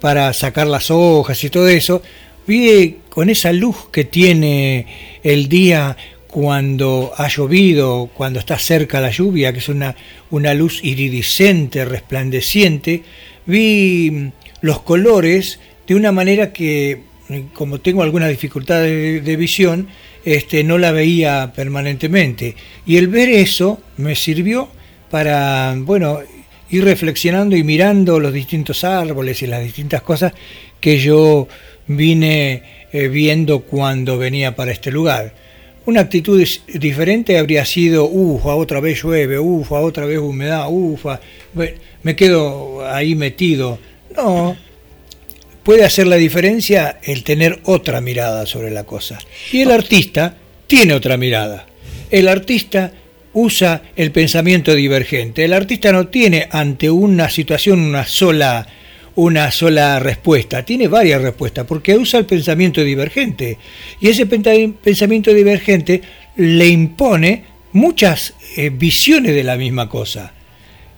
[0.00, 2.02] para sacar las hojas y todo eso,
[2.46, 4.86] vi con esa luz que tiene
[5.22, 9.96] el día cuando ha llovido, cuando está cerca la lluvia, que es una,
[10.30, 13.02] una luz iridiscente, resplandeciente,
[13.46, 17.07] vi los colores de una manera que,
[17.52, 19.88] como tengo algunas dificultades de visión,
[20.24, 22.54] este, no la veía permanentemente.
[22.86, 24.68] Y el ver eso me sirvió
[25.10, 26.20] para, bueno,
[26.70, 30.32] ir reflexionando y mirando los distintos árboles y las distintas cosas
[30.80, 31.48] que yo
[31.86, 32.62] vine
[32.92, 35.34] eh, viendo cuando venía para este lugar.
[35.86, 41.18] Una actitud diferente habría sido, ufa, otra vez llueve, ufa, otra vez humedad, ufa,
[42.02, 43.78] me quedo ahí metido.
[44.14, 44.54] No,
[45.62, 49.18] puede hacer la diferencia el tener otra mirada sobre la cosa.
[49.52, 51.66] Y el artista tiene otra mirada.
[52.10, 52.92] El artista
[53.32, 55.44] usa el pensamiento divergente.
[55.44, 58.66] El artista no tiene ante una situación una sola
[59.18, 63.58] una sola respuesta, tiene varias respuestas porque usa el pensamiento divergente
[64.00, 66.02] y ese pensamiento divergente
[66.36, 67.42] le impone
[67.72, 70.34] muchas eh, visiones de la misma cosa.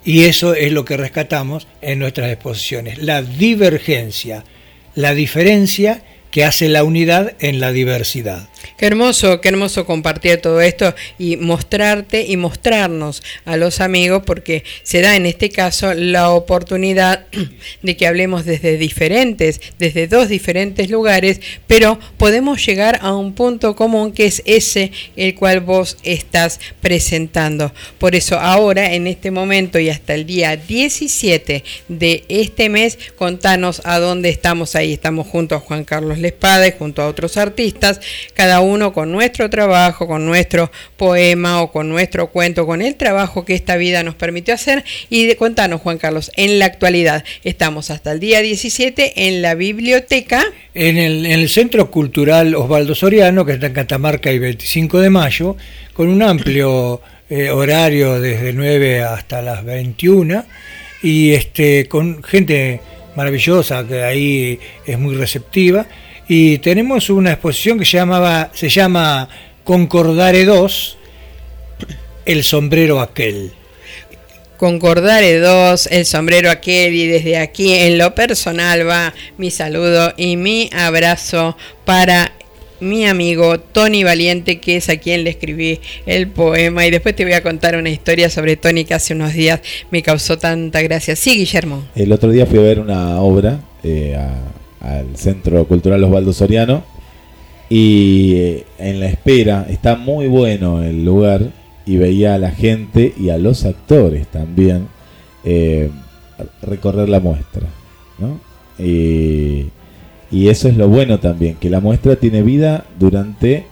[0.04, 4.44] Y eso es lo que rescatamos en nuestras exposiciones, la divergencia
[4.94, 8.48] la diferencia que hace la unidad en la diversidad.
[8.76, 14.64] Qué hermoso, qué hermoso compartir todo esto y mostrarte y mostrarnos a los amigos porque
[14.82, 17.26] se da en este caso la oportunidad
[17.82, 23.76] de que hablemos desde diferentes, desde dos diferentes lugares, pero podemos llegar a un punto
[23.76, 27.72] común que es ese el cual vos estás presentando.
[27.98, 33.82] Por eso ahora, en este momento y hasta el día 17 de este mes, contanos
[33.84, 34.92] a dónde estamos ahí.
[34.92, 38.00] Estamos junto a Juan Carlos Lespada y junto a otros artistas,
[38.34, 43.44] cada uno con nuestro trabajo, con nuestro poema o con nuestro cuento, con el trabajo
[43.44, 44.82] que esta vida nos permitió hacer.
[45.08, 49.54] Y de, contanos, Juan Carlos, en la actualidad estamos hasta el día 17 en la
[49.54, 50.42] biblioteca.
[50.74, 55.10] En el, en el Centro Cultural Osvaldo Soriano, que está en Catamarca y 25 de
[55.10, 55.56] mayo,
[55.92, 60.44] con un amplio eh, horario desde 9 hasta las 21
[61.02, 62.80] y este con gente
[63.16, 65.86] maravillosa que ahí es muy receptiva
[66.32, 69.28] y tenemos una exposición que se, llamaba, se llama
[69.64, 70.96] Concordare 2,
[72.24, 73.50] el sombrero aquel.
[74.56, 80.36] Concordare 2, el sombrero aquel y desde aquí en lo personal va mi saludo y
[80.36, 82.32] mi abrazo para
[82.78, 86.86] mi amigo Tony Valiente, que es a quien le escribí el poema.
[86.86, 90.00] Y después te voy a contar una historia sobre Tony que hace unos días me
[90.00, 91.16] causó tanta gracia.
[91.16, 91.82] Sí, Guillermo.
[91.96, 96.82] El otro día fui a ver una obra eh, a, al Centro Cultural Osvaldo Soriano.
[97.68, 101.50] Y eh, en la espera está muy bueno el lugar
[101.86, 104.88] y veía a la gente y a los actores también
[105.44, 105.90] eh,
[106.62, 107.68] recorrer la muestra.
[108.78, 113.66] y eso es lo bueno también, que la muestra tiene vida durante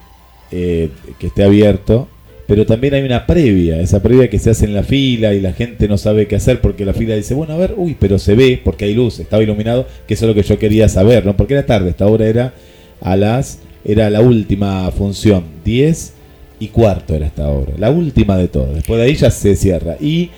[0.50, 2.08] eh, que esté abierto
[2.48, 5.52] pero también hay una previa, esa previa que se hace en la fila y la
[5.52, 8.34] gente no sabe qué hacer porque la fila dice, bueno, a ver, uy, pero se
[8.34, 11.36] ve porque hay luz, estaba iluminado, que eso es lo que yo quería saber, ¿no?
[11.36, 12.54] Porque era tarde, esta hora era
[13.02, 16.14] a las, era la última función, 10
[16.60, 19.98] y cuarto era esta hora, la última de todas, después de ahí ya se cierra.
[20.00, 20.30] Y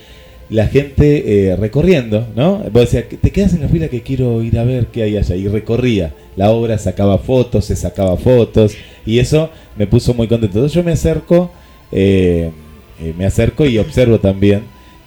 [0.50, 2.58] la gente eh, recorriendo, ¿no?
[2.72, 5.36] Vos decías, te quedas en la fila que quiero ir a ver qué hay allá.
[5.36, 8.74] Y recorría la obra, sacaba fotos, se sacaba fotos.
[9.06, 10.58] Y eso me puso muy contento.
[10.58, 11.52] Entonces yo me acerco,
[11.92, 12.50] eh,
[13.00, 14.62] eh, me acerco y observo también.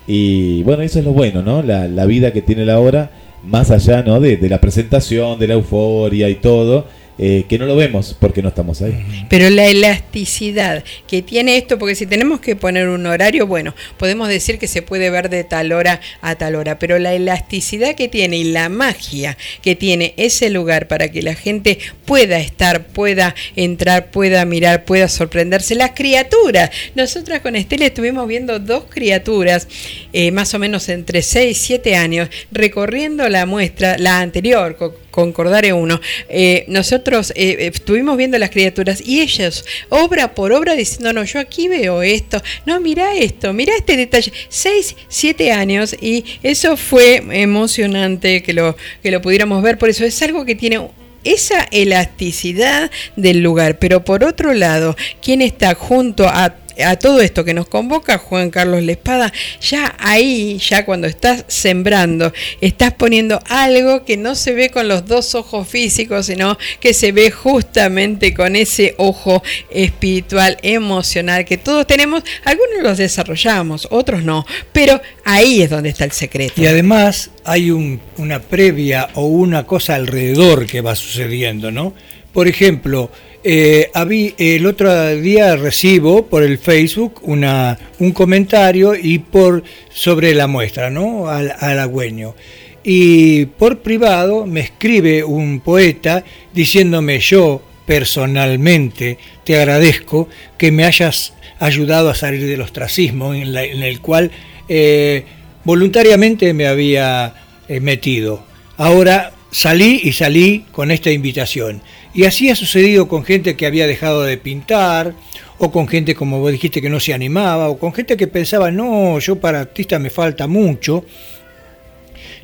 [0.07, 1.63] Y bueno, eso es lo bueno, ¿no?
[1.63, 3.11] La, la vida que tiene la obra,
[3.43, 4.19] más allá, ¿no?
[4.19, 6.85] De, de la presentación, de la euforia y todo
[7.17, 9.26] eh, que no lo vemos porque no estamos ahí.
[9.30, 14.28] Pero la elasticidad que tiene esto, porque si tenemos que poner un horario, bueno, podemos
[14.28, 18.08] decir que se puede ver de tal hora a tal hora, pero la elasticidad que
[18.08, 23.36] tiene y la magia que tiene ese lugar para que la gente pueda estar, pueda
[23.56, 26.71] entrar, pueda mirar, pueda sorprenderse, las criaturas.
[26.95, 29.67] Nosotras con Estela estuvimos viendo dos criaturas,
[30.13, 34.78] eh, más o menos entre 6 y 7 años, recorriendo la muestra, la anterior,
[35.13, 36.02] Concordare 1.
[36.28, 41.39] Eh, nosotros eh, eh, estuvimos viendo las criaturas y ellos, obra por obra, diciéndonos, yo
[41.39, 47.21] aquí veo esto, no, mira esto, mira este detalle, seis, siete años y eso fue
[47.30, 50.82] emocionante que lo, que lo pudiéramos ver, por eso es algo que tiene
[51.23, 57.43] esa elasticidad del lugar, pero por otro lado, quien está junto a a todo esto
[57.43, 59.31] que nos convoca Juan Carlos Lespada,
[59.62, 65.05] ya ahí, ya cuando estás sembrando, estás poniendo algo que no se ve con los
[65.05, 71.88] dos ojos físicos, sino que se ve justamente con ese ojo espiritual, emocional que todos
[71.88, 72.23] tenemos.
[72.45, 76.62] Algunos los desarrollamos, otros no, pero ahí es donde está el secreto.
[76.62, 81.93] Y además hay un, una previa o una cosa alrededor que va sucediendo, ¿no?
[82.33, 83.12] Por ejemplo,
[83.43, 83.91] eh,
[84.38, 90.89] el otro día recibo por el Facebook una, un comentario y por sobre la muestra,
[90.89, 91.27] ¿no?
[91.27, 92.36] Al, halagüeño.
[92.84, 101.34] Y por privado me escribe un poeta diciéndome yo personalmente te agradezco que me hayas
[101.60, 104.32] ayudado a salir del ostracismo en, el cual
[104.67, 105.25] eh,
[105.63, 107.34] voluntariamente me había
[107.67, 108.43] eh, metido.
[108.77, 111.81] Ahora salí y salí con esta invitación.
[112.13, 115.13] Y así ha sucedido con gente que había dejado de pintar,
[115.59, 118.71] o con gente, como vos dijiste, que no se animaba, o con gente que pensaba,
[118.71, 121.05] no, yo para artista me falta mucho,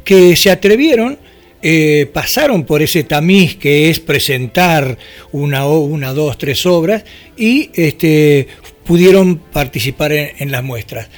[0.03, 1.17] que se atrevieron,
[1.61, 4.97] eh, pasaron por ese tamiz que es presentar
[5.31, 7.03] una, una dos, tres obras,
[7.35, 8.47] y este,
[8.85, 11.09] pudieron participar en las muestras.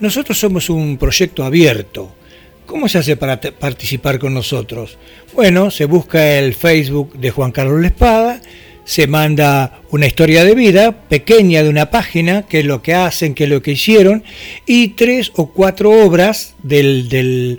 [0.00, 2.16] Nosotros somos un proyecto abierto.
[2.66, 4.96] ¿Cómo se hace para participar con nosotros?
[5.34, 8.40] Bueno, se busca el Facebook de Juan Carlos La Espada,
[8.84, 13.34] se manda una historia de vida pequeña de una página, qué es lo que hacen,
[13.34, 14.24] qué es lo que hicieron,
[14.66, 17.58] y tres o cuatro obras del, de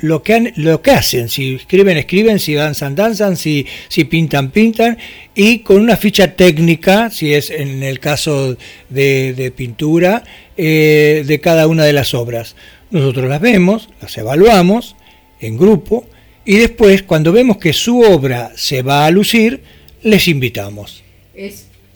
[0.00, 4.98] lo que, lo que hacen, si escriben, escriben, si danzan, danzan, si, si pintan, pintan,
[5.34, 8.56] y con una ficha técnica, si es en el caso
[8.90, 10.22] de, pintura,
[10.56, 12.56] eh, de cada una de las obras.
[12.90, 14.96] Nosotros las vemos, las evaluamos
[15.40, 16.06] en grupo,
[16.44, 19.62] y después, cuando vemos que su obra se va a lucir,
[20.02, 21.02] les invitamos.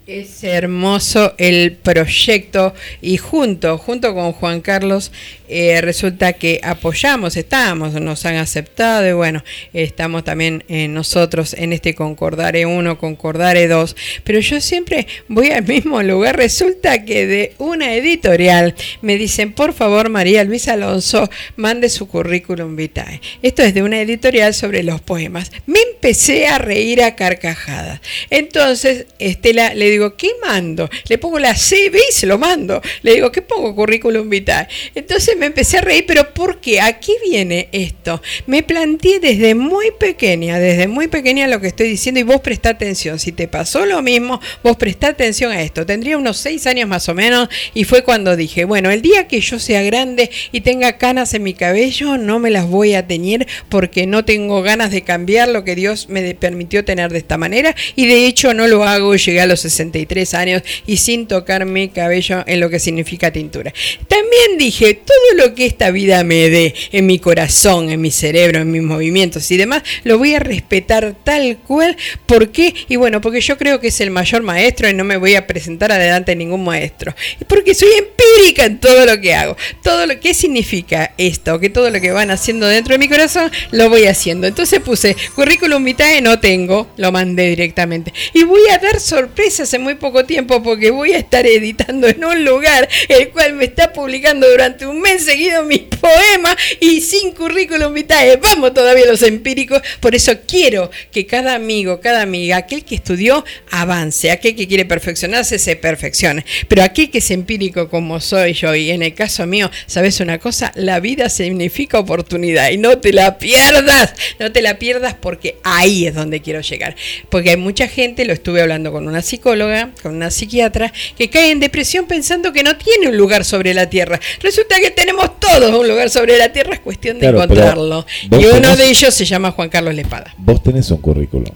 [0.06, 5.12] Es hermoso el proyecto y junto, junto con Juan Carlos,
[5.48, 11.72] eh, resulta que apoyamos, estamos, nos han aceptado y bueno, estamos también eh, nosotros en
[11.72, 17.54] este Concordare 1, Concordare 2, pero yo siempre voy al mismo lugar, resulta que de
[17.58, 23.20] una editorial me dicen, por favor María Luisa Alonso, mande su currículum vitae.
[23.42, 25.52] Esto es de una editorial sobre los poemas.
[25.66, 28.00] Me empecé a reír a carcajadas.
[28.30, 30.88] Entonces, Estela, le digo, ¿qué mando?
[31.08, 32.80] Le pongo la CV y se lo mando.
[33.02, 34.68] Le digo, ¿qué pongo currículum vitae?
[34.94, 36.80] Entonces me empecé a reír, pero ¿por qué?
[36.80, 38.20] Aquí viene esto.
[38.46, 42.70] Me planteé desde muy pequeña, desde muy pequeña lo que estoy diciendo y vos prestá
[42.70, 43.18] atención.
[43.18, 45.86] Si te pasó lo mismo, vos prestá atención a esto.
[45.86, 49.40] Tendría unos seis años más o menos y fue cuando dije, bueno, el día que
[49.40, 53.46] yo sea grande y tenga canas en mi cabello, no me las voy a teñir
[53.68, 57.74] porque no tengo ganas de cambiar lo que Dios me permitió tener de esta manera
[57.96, 61.88] y de hecho no lo hago, llegué a los 63 años y sin tocar mi
[61.88, 63.72] cabello en lo que significa tintura.
[64.08, 68.60] También dije, todo lo que esta vida me dé en mi corazón, en mi cerebro,
[68.60, 71.96] en mis movimientos y demás, lo voy a respetar tal cual.
[72.26, 72.74] ¿Por qué?
[72.88, 75.46] Y bueno, porque yo creo que es el mayor maestro y no me voy a
[75.46, 77.14] presentar adelante ningún maestro.
[77.48, 79.56] Porque soy empírica en todo lo que hago.
[79.82, 83.50] Todo lo que significa esto, que todo lo que van haciendo dentro de mi corazón
[83.70, 84.46] lo voy haciendo.
[84.46, 88.12] Entonces puse currículum vitae no tengo, lo mandé directamente.
[88.32, 92.44] Y voy a dar sorpresas muy poco tiempo porque voy a estar editando en un
[92.44, 97.92] lugar el cual me está publicando durante un mes seguido mis poemas y sin currículum
[97.94, 98.36] vitae.
[98.36, 103.44] Vamos todavía los empíricos, por eso quiero que cada amigo, cada amiga, aquel que estudió,
[103.70, 106.44] avance, aquel que quiere perfeccionarse, se perfeccione.
[106.68, 110.38] Pero aquel que es empírico como soy yo, y en el caso mío, ¿sabes una
[110.38, 110.72] cosa?
[110.74, 116.06] La vida significa oportunidad y no te la pierdas, no te la pierdas porque ahí
[116.06, 116.96] es donde quiero llegar.
[117.28, 119.61] Porque hay mucha gente, lo estuve hablando con una psicóloga,
[120.02, 123.88] con una psiquiatra, que cae en depresión pensando que no tiene un lugar sobre la
[123.88, 124.18] tierra.
[124.40, 128.06] Resulta que tenemos todos un lugar sobre la tierra, es cuestión de Claro, encontrarlo.
[128.24, 130.34] Y uno tenés- de ellos se llama Juan Carlos Lepada.
[130.38, 131.52] Vos tenés un currículum.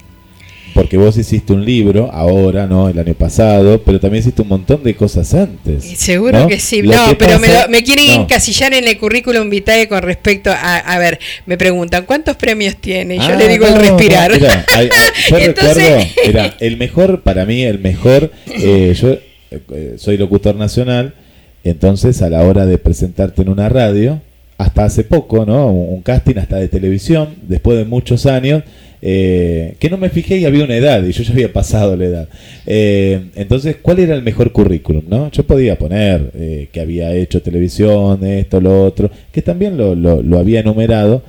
[0.77, 2.87] Porque vos hiciste un libro ahora, ¿no?
[2.87, 5.83] El año pasado, pero también hiciste un montón de cosas antes.
[5.97, 6.47] Seguro ¿no?
[6.47, 6.83] que sí.
[6.83, 8.21] Lo no, que pero me, lo- me quieren no.
[8.21, 11.17] encasillar en el currículum vitae con respecto a, a ver,
[11.47, 13.15] me preguntan, ¿cuántos premios tiene?
[13.15, 14.31] Y yo Ah, le digo el respirar.
[14.31, 14.89] mirá, hay-
[15.31, 19.17] yo Entonces- recuerdo, mirá, el mejor, para mí, el mejor, eh, yo
[19.49, 21.15] eh, soy locutor nacional,
[21.63, 24.21] entonces a la hora de presentarte en una radio,
[24.59, 25.67] hasta hace poco, ¿no?
[25.71, 28.63] Un, un casting hasta de televisión, después de muchos años,
[29.01, 32.05] eh, que no me fijé y había una edad, y yo ya había pasado la
[32.05, 32.29] edad.
[32.65, 35.31] Eh, entonces, ¿cuál era el mejor currículum, no?
[35.31, 40.21] Yo podía poner eh, que había hecho televisión, esto, lo otro, que también lo, lo,
[40.21, 41.23] lo había enumerado,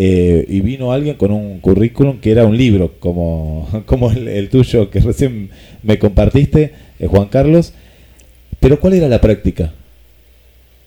[0.00, 4.90] eh, y vino alguien con un currículum que era un libro, como, como el, tuyo
[4.90, 5.50] que recién
[5.82, 7.74] me compartiste, eh, Juan Carlos.
[8.60, 9.74] Pero ¿cuál era la práctica?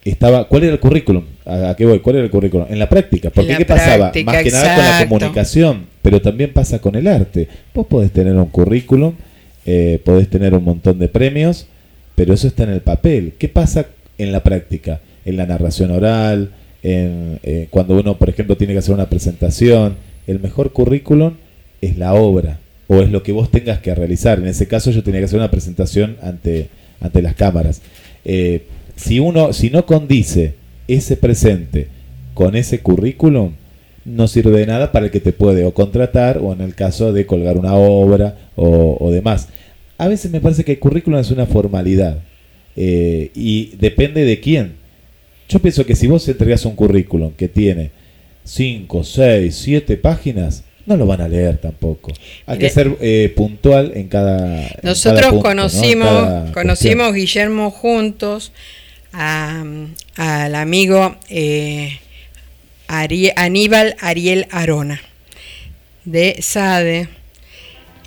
[0.03, 1.23] Estaba, ¿Cuál era el currículum?
[1.45, 1.99] ¿A, a qué voy?
[1.99, 2.65] ¿Cuál era el currículum?
[2.69, 3.29] En la práctica.
[3.29, 4.11] Porque La ¿qué pasaba?
[4.11, 7.47] práctica, Más que nada con la comunicación, pero también pasa con el arte.
[7.73, 9.13] Vos podés tener un currículum,
[9.65, 11.67] eh, podés tener un montón de premios,
[12.15, 13.33] pero eso está en el papel.
[13.37, 13.85] ¿Qué pasa
[14.17, 15.01] en la práctica?
[15.23, 16.49] En la narración oral,
[16.81, 19.95] en, eh, cuando uno, por ejemplo, tiene que hacer una presentación.
[20.25, 21.33] El mejor currículum
[21.81, 24.39] es la obra o es lo que vos tengas que realizar.
[24.39, 27.81] En ese caso yo tenía que hacer una presentación ante, ante las cámaras.
[28.25, 28.63] Eh,
[29.01, 30.53] si uno, si no condice
[30.87, 31.87] ese presente
[32.33, 33.53] con ese currículum,
[34.05, 37.11] no sirve de nada para el que te puede o contratar o en el caso
[37.11, 39.49] de colgar una obra o, o demás.
[39.97, 42.19] A veces me parece que el currículum es una formalidad
[42.75, 44.73] eh, y depende de quién.
[45.49, 47.91] Yo pienso que si vos entregás un currículum que tiene
[48.43, 52.11] 5, 6, 7 páginas, no lo van a leer tampoco.
[52.45, 54.63] Hay que Mire, ser eh, puntual en cada.
[54.63, 55.39] en cada Nosotros ¿no?
[55.41, 58.51] Conocimos, cada conocimos Guillermo juntos
[59.13, 59.63] a-
[60.15, 61.99] al amigo eh,
[62.87, 65.01] Aníbal Ariel Arona
[66.05, 67.07] de SADE.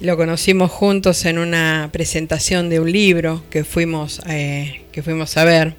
[0.01, 5.45] Lo conocimos juntos en una presentación de un libro que fuimos, eh, que fuimos a
[5.45, 5.75] ver.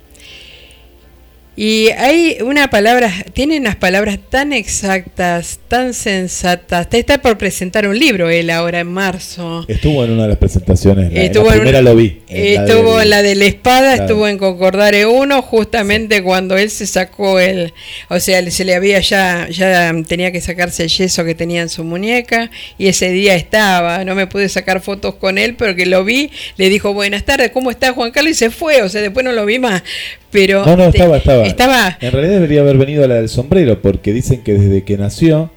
[1.58, 6.88] Y hay una palabra, tiene unas palabras tan exactas, tan sensatas.
[6.92, 9.64] Está por presentar un libro él ahora en marzo.
[9.70, 11.14] Estuvo en una de las presentaciones.
[11.14, 12.22] La, en Estuvo la en primera una- lo vi.
[12.28, 14.04] en la Estuvo en la de la espada, Claro.
[14.04, 17.74] estuvo en Concordare 1, justamente cuando él se sacó el,
[18.10, 21.70] o sea, se le había ya, ya tenía que sacarse el yeso que tenía en
[21.70, 25.86] su muñeca, y ese día estaba, no me pude sacar fotos con él, pero que
[25.86, 28.32] lo vi, le dijo buenas tardes, ¿cómo está Juan Carlos?
[28.32, 29.84] Y se fue, o sea, después no lo vi más,
[30.36, 30.66] pero...
[30.66, 31.46] No, no, estaba, estaba.
[31.46, 34.98] Estaba, En realidad debería haber venido a la del sombrero, porque dicen que desde que
[34.98, 35.50] nació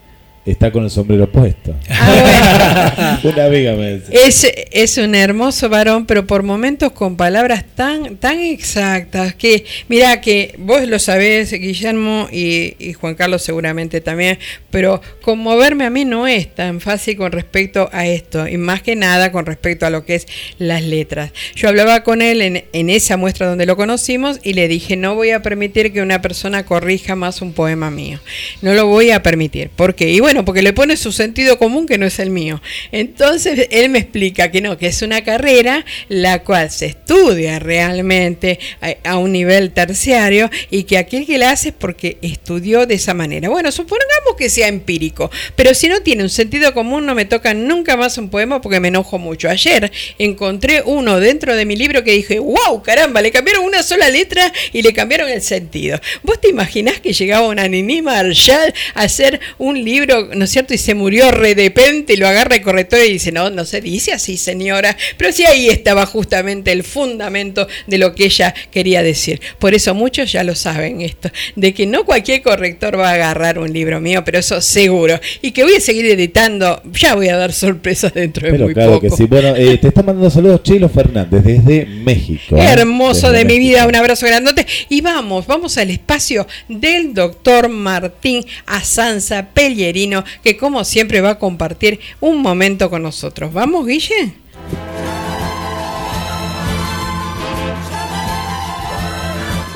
[0.51, 1.75] está con el sombrero puesto.
[1.91, 4.21] Ah, Una amiga me decía.
[4.27, 10.21] Es, es un hermoso varón, pero por momentos con palabras tan, tan exactas que, mira
[10.21, 14.39] que vos lo sabés, Guillermo, y, y Juan Carlos seguramente también,
[14.71, 18.97] pero conmoverme a mí no es tan fácil con respecto a esto, y más que
[18.97, 20.27] nada con respecto a lo que es
[20.59, 21.33] las letras.
[21.55, 25.15] Yo hablaba con él en, en esa muestra donde lo conocimos y le dije, no
[25.15, 28.21] voy a permitir que una persona corrija más un poema mío.
[28.63, 29.71] No lo voy a permitir.
[29.71, 30.11] ¿Por qué?
[30.11, 32.61] Y bueno, porque le pone su sentido común que no es el mío.
[32.93, 38.59] Entonces él me explica que no, que es una carrera la cual se estudia realmente
[38.81, 42.95] a, a un nivel terciario y que aquel que la hace es porque estudió de
[42.95, 43.49] esa manera.
[43.49, 47.55] Bueno, supongamos que sea empírico, pero si no tiene un sentido común no me toca
[47.55, 49.49] nunca más un poema porque me enojo mucho.
[49.49, 54.09] Ayer encontré uno dentro de mi libro que dije, wow, caramba, le cambiaron una sola
[54.09, 56.01] letra y le cambiaron el sentido.
[56.23, 60.75] ¿Vos te imaginás que llegaba una Nini Marshall a hacer un libro, ¿no es cierto?
[60.75, 63.65] Y se murió re de repente y lo agarra el corrector y dice, no, no
[63.65, 64.97] se dice así, señora.
[65.17, 69.41] Pero sí ahí estaba justamente el fundamento de lo que ella quería decir.
[69.59, 73.59] Por eso muchos ya lo saben esto, de que no cualquier corrector va a agarrar
[73.59, 75.21] un libro mío, pero eso seguro.
[75.43, 78.75] Y que voy a seguir editando, ya voy a dar sorpresas dentro de Pero muy
[78.75, 79.03] claro poco.
[79.03, 79.25] que sí.
[79.25, 82.57] Bueno, eh, te está mandando saludos Chelo Fernández desde México.
[82.57, 82.65] ¿eh?
[82.65, 84.67] Hermoso Desde de mi vida, un abrazo grandote.
[84.89, 90.08] Y vamos, vamos al espacio del doctor Martín Asanza Pellerini
[90.43, 93.53] Que como siempre va a compartir un momento con nosotros.
[93.53, 94.33] ¿Vamos, Guille?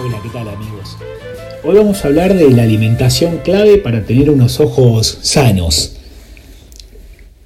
[0.04, 0.96] Hola, ¿qué tal amigos?
[1.64, 5.96] Hoy vamos a hablar de la alimentación clave para tener unos ojos sanos.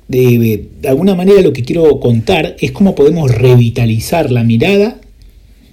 [0.09, 5.01] De alguna manera lo que quiero contar es cómo podemos revitalizar la mirada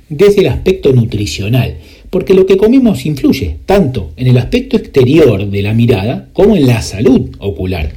[0.10, 1.78] desde el aspecto nutricional,
[2.14, 6.68] porque lo que comemos influye tanto en el aspecto exterior de la mirada como en
[6.68, 7.94] la salud ocular.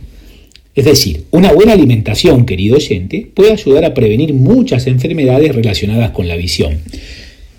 [0.74, 6.28] Es decir, una buena alimentación, querido oyente, puede ayudar a prevenir muchas enfermedades relacionadas con
[6.28, 6.78] la visión.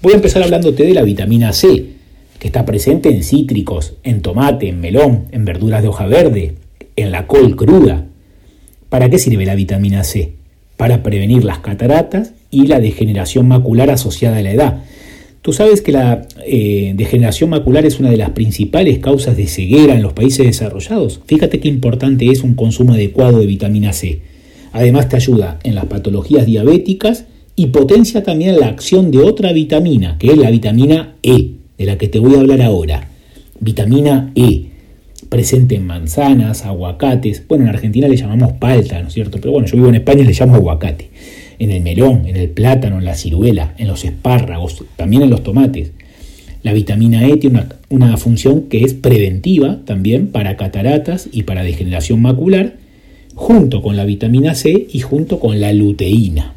[0.02, 1.86] Voy a empezar hablándote de la vitamina C,
[2.40, 6.56] que está presente en cítricos, en tomate, en melón, en verduras de hoja verde,
[6.96, 8.08] en la col cruda.
[8.90, 10.34] ¿Para qué sirve la vitamina C?
[10.76, 14.84] Para prevenir las cataratas y la degeneración macular asociada a la edad.
[15.42, 19.96] Tú sabes que la eh, degeneración macular es una de las principales causas de ceguera
[19.96, 21.22] en los países desarrollados.
[21.26, 24.22] Fíjate qué importante es un consumo adecuado de vitamina C.
[24.74, 27.26] Además te ayuda en las patologías diabéticas
[27.56, 31.98] y potencia también la acción de otra vitamina, que es la vitamina E, de la
[31.98, 33.10] que te voy a hablar ahora.
[33.60, 34.66] Vitamina E,
[35.30, 37.44] presente en manzanas, aguacates.
[37.48, 39.40] Bueno, en Argentina le llamamos palta, ¿no es cierto?
[39.40, 41.10] Pero bueno, yo vivo en España y le llamo aguacate.
[41.60, 45.44] En el melón, en el plátano, en la ciruela, en los espárragos, también en los
[45.44, 45.92] tomates.
[46.64, 52.22] La vitamina E tiene una, función que es preventiva también para cataratas y para degeneración
[52.22, 52.76] macular,
[53.36, 56.56] junto con la vitamina C y junto con la luteína.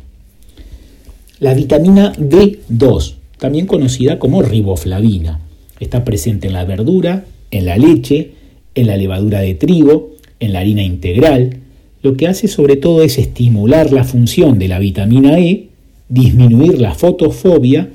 [1.39, 5.41] La vitamina B2, también conocida como riboflavina,
[5.79, 8.33] está presente en la verdura, en la leche,
[8.75, 11.59] en la levadura de trigo, en la harina integral.
[12.03, 15.69] Lo que hace sobre todo es estimular la función de la vitamina E,
[16.09, 17.91] disminuir la fotofobia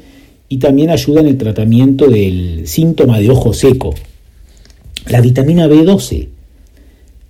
[0.48, 3.96] y también ayuda en el tratamiento del síntoma de ojo seco.
[5.08, 6.28] La vitamina B12,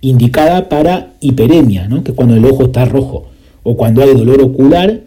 [0.02, 3.28] indicada para hiperemia, que es cuando el ojo está rojo,
[3.62, 5.02] o cuando hay dolor ocular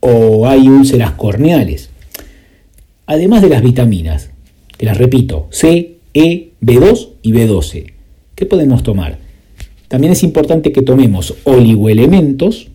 [0.00, 1.90] o hay úlceras corneales.
[3.06, 4.30] Además de las vitaminas,
[4.76, 7.92] que las repito, C, E, B2 y B12.
[8.34, 9.27] ¿Qué podemos tomar?
[9.88, 12.68] También es importante que tomemos oligoelementos,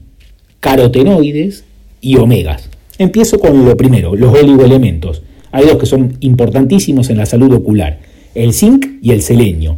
[0.60, 1.64] carotenoides
[2.02, 2.70] y omegas.
[2.98, 5.22] Empiezo con lo primero, los oligoelementos.
[5.52, 8.00] Hay dos que son importantísimos en la salud ocular,
[8.34, 9.78] el zinc y el selenio.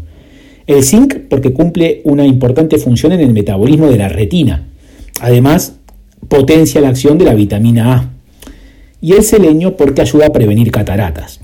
[0.65, 4.67] El zinc porque cumple una importante función en el metabolismo de la retina.
[5.19, 5.75] Además,
[6.29, 8.09] potencia la acción de la vitamina A.
[9.01, 11.41] Y el selenio porque ayuda a prevenir cataratas.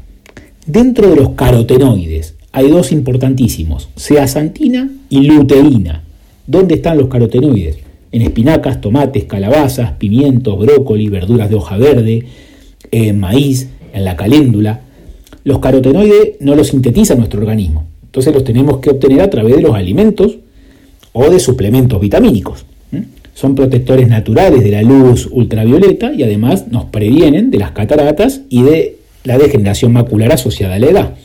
[0.66, 6.04] Dentro de los carotenoides hay dos importantísimos, zeaxantina y luteína.
[6.47, 7.78] ¿Dónde están los carotenoides?
[8.12, 12.26] En espinacas, tomates, calabazas, pimientos, brócoli, verduras de hoja verde,
[12.91, 14.82] en maíz, en la caléndula.
[15.45, 19.62] Los carotenoides no los sintetiza nuestro organismo, entonces los tenemos que obtener a través de
[19.62, 20.38] los alimentos
[21.14, 22.66] o de suplementos vitamínicos.
[23.34, 28.62] Son protectores naturales de la luz ultravioleta y además nos previenen de las cataratas y
[28.62, 31.16] de la degeneración macular asociada a la edad.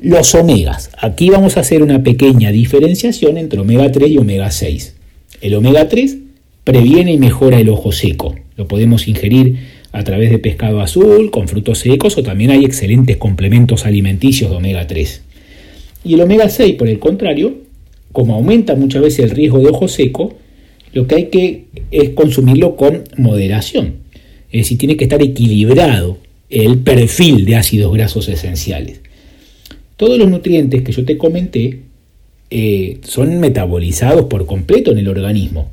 [0.00, 0.90] Los omegas.
[0.96, 4.94] Aquí vamos a hacer una pequeña diferenciación entre omega 3 y omega 6.
[5.40, 6.18] El omega 3
[6.62, 8.36] previene y mejora el ojo seco.
[8.56, 9.56] Lo podemos ingerir
[9.90, 14.56] a través de pescado azul, con frutos secos o también hay excelentes complementos alimenticios de
[14.56, 15.22] omega 3.
[16.04, 17.56] Y el omega 6, por el contrario,
[18.12, 20.36] como aumenta muchas veces el riesgo de ojo seco,
[20.92, 23.94] lo que hay que es consumirlo con moderación.
[24.52, 26.18] Es decir, tiene que estar equilibrado
[26.50, 29.00] el perfil de ácidos grasos esenciales.
[29.98, 31.80] Todos los nutrientes que yo te comenté
[32.50, 35.70] eh, son metabolizados por completo en el organismo,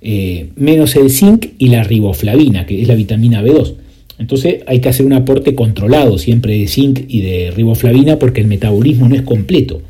[0.00, 3.74] eh, menos el zinc y la riboflavina, que es la vitamina B2.
[4.18, 8.48] Entonces hay que hacer un aporte controlado siempre de zinc y de riboflavina porque el
[8.48, 9.82] metabolismo no es completo.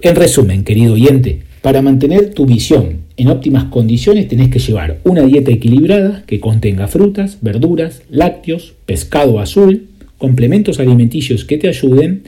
[0.00, 5.24] En resumen, querido oyente, para mantener tu visión en óptimas condiciones tenés que llevar una
[5.24, 9.89] dieta equilibrada que contenga frutas, verduras, lácteos, pescado azul,
[10.20, 12.22] complementos alimenticios que te ayuden,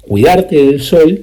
[0.00, 1.22] cuidarte del sol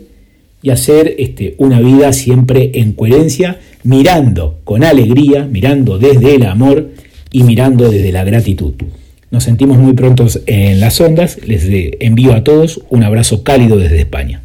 [0.62, 6.90] y hacer este, una vida siempre en coherencia, mirando con alegría, mirando desde el amor
[7.32, 8.74] y mirando desde la gratitud.
[9.32, 11.64] Nos sentimos muy prontos en las ondas, les
[12.02, 14.42] envío a todos un abrazo cálido desde España.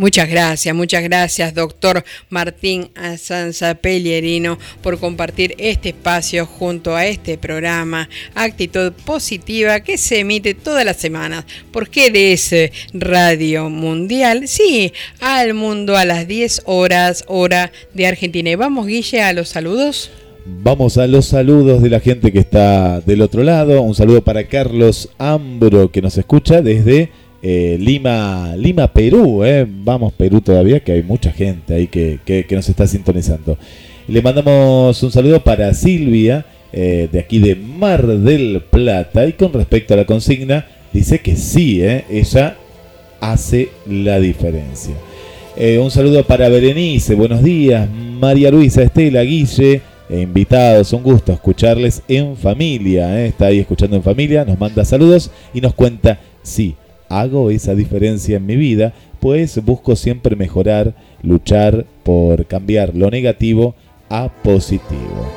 [0.00, 7.36] Muchas gracias, muchas gracias, doctor Martín Asanza Pellerino, por compartir este espacio junto a este
[7.36, 14.48] programa Actitud Positiva que se emite todas las semanas por GDS Radio Mundial.
[14.48, 14.90] Sí,
[15.20, 18.48] al mundo a las 10 horas, hora de Argentina.
[18.48, 20.10] Y vamos, Guille, a los saludos.
[20.46, 23.82] Vamos a los saludos de la gente que está del otro lado.
[23.82, 27.10] Un saludo para Carlos Ambro que nos escucha desde
[27.42, 29.44] eh, Lima, Lima, Perú.
[29.44, 29.66] eh.
[29.68, 33.56] Vamos, Perú todavía, que hay mucha gente ahí que, nos está sintonizando.
[34.08, 39.26] Le mandamos un saludo para Silvia, eh, de aquí de Mar del Plata.
[39.26, 42.56] Y con respecto a la consigna, dice que sí, ella
[43.20, 44.94] hace la diferencia.
[45.78, 47.86] Un saludo para Berenice, buenos días.
[47.90, 53.26] María Luisa, Estela, Guille, invitados, un gusto escucharles en familia.
[53.26, 56.76] Está ahí escuchando en familia, nos manda saludos y nos cuenta, sí,
[57.10, 63.74] hago esa diferencia en mi vida, pues busco siempre mejorar, luchar por cambiar lo negativo
[64.08, 65.28] a positivo.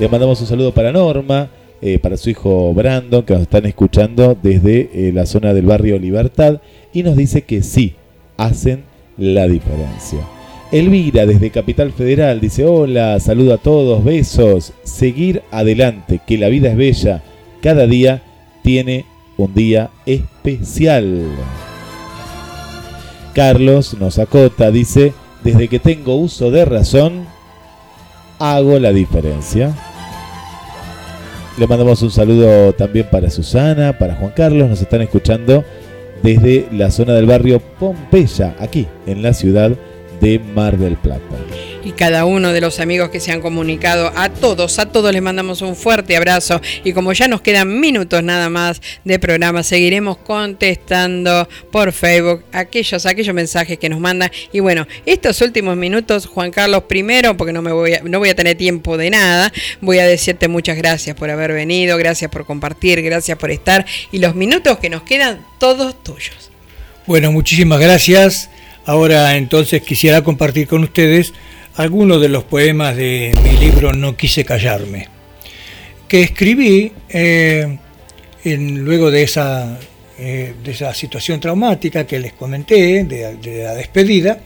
[0.00, 4.36] Le mandamos un saludo para Norma, eh, para su hijo Brandon, que nos están escuchando
[4.42, 6.60] desde eh, la zona del barrio Libertad,
[6.92, 7.94] y nos dice que sí,
[8.38, 8.82] hacen
[9.18, 10.18] la diferencia.
[10.72, 16.70] Elvira, desde Capital Federal, dice, hola, saludo a todos, besos, seguir adelante, que la vida
[16.70, 17.22] es bella,
[17.62, 18.22] cada día
[18.62, 19.04] tiene
[19.36, 21.24] un día especial.
[23.34, 25.12] Carlos nos acota, dice,
[25.44, 27.26] desde que tengo uso de razón,
[28.38, 29.74] hago la diferencia.
[31.58, 35.64] Le mandamos un saludo también para Susana, para Juan Carlos, nos están escuchando
[36.22, 39.72] desde la zona del barrio Pompeya, aquí en la ciudad
[40.20, 41.36] de Mar del Plata.
[41.86, 44.12] y cada uno de los amigos que se han comunicado.
[44.16, 46.60] A todos, a todos les mandamos un fuerte abrazo.
[46.82, 53.06] Y como ya nos quedan minutos nada más de programa, seguiremos contestando por Facebook aquellos,
[53.06, 54.32] aquellos mensajes que nos mandan.
[54.52, 58.30] Y bueno, estos últimos minutos, Juan Carlos, primero, porque no me voy a, no voy
[58.30, 62.46] a tener tiempo de nada, voy a decirte muchas gracias por haber venido, gracias por
[62.46, 63.86] compartir, gracias por estar.
[64.10, 66.50] Y los minutos que nos quedan, todos tuyos.
[67.06, 68.50] Bueno, muchísimas gracias.
[68.86, 71.32] Ahora entonces quisiera compartir con ustedes
[71.74, 75.08] algunos de los poemas de mi libro No quise callarme,
[76.08, 77.78] que escribí eh,
[78.44, 79.76] en- luego de esa,
[80.20, 84.38] eh, de esa situación traumática que les comenté, de, la despedida.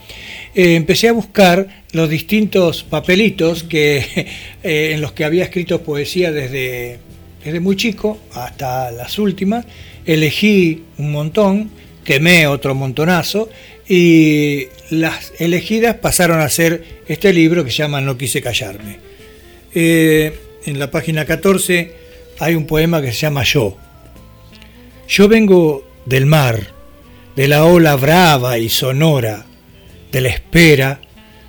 [0.55, 4.27] eh, empecé a buscar los distintos papelitos que,
[4.63, 6.99] en los que había escrito poesía desde,
[7.45, 9.67] desde muy chico hasta las últimas.
[10.07, 11.71] Elegí un montón,
[12.05, 13.51] quemé otro montonazo
[13.93, 19.01] y las elegidas pasaron a ser este libro que se llama No quise callarme.
[19.75, 20.33] Eh,
[20.65, 21.93] en la página 14
[22.39, 23.77] hay un poema que se llama Yo.
[25.09, 26.69] Yo vengo del mar,
[27.35, 29.45] de la ola brava y sonora,
[30.13, 31.01] de la espera,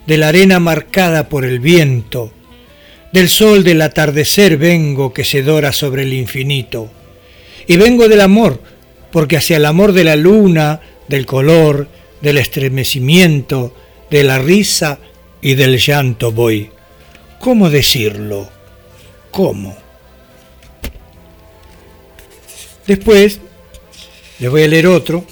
[0.07, 2.33] de la arena marcada por el viento,
[3.13, 6.89] del sol del atardecer vengo que se dora sobre el infinito.
[7.67, 8.59] Y vengo del amor,
[9.11, 13.73] porque hacia el amor de la luna, del color, del estremecimiento,
[14.09, 14.99] de la risa
[15.41, 16.69] y del llanto voy.
[17.39, 18.49] ¿Cómo decirlo?
[19.31, 19.75] ¿Cómo?
[22.85, 23.39] Después
[24.39, 25.25] les voy a leer otro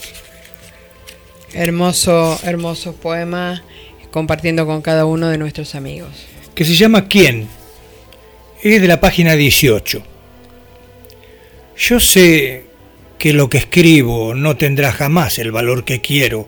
[1.54, 3.64] Hermoso, hermoso poema
[4.12, 6.10] compartiendo con cada uno de nuestros amigos.
[6.56, 7.48] que se llama ¿Quién?
[8.62, 10.04] Es de la página 18.
[11.78, 12.66] Yo sé
[13.18, 16.48] que lo que escribo no tendrá jamás el valor que quiero,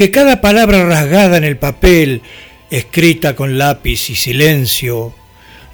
[0.00, 2.22] que cada palabra rasgada en el papel,
[2.70, 5.14] escrita con lápiz y silencio,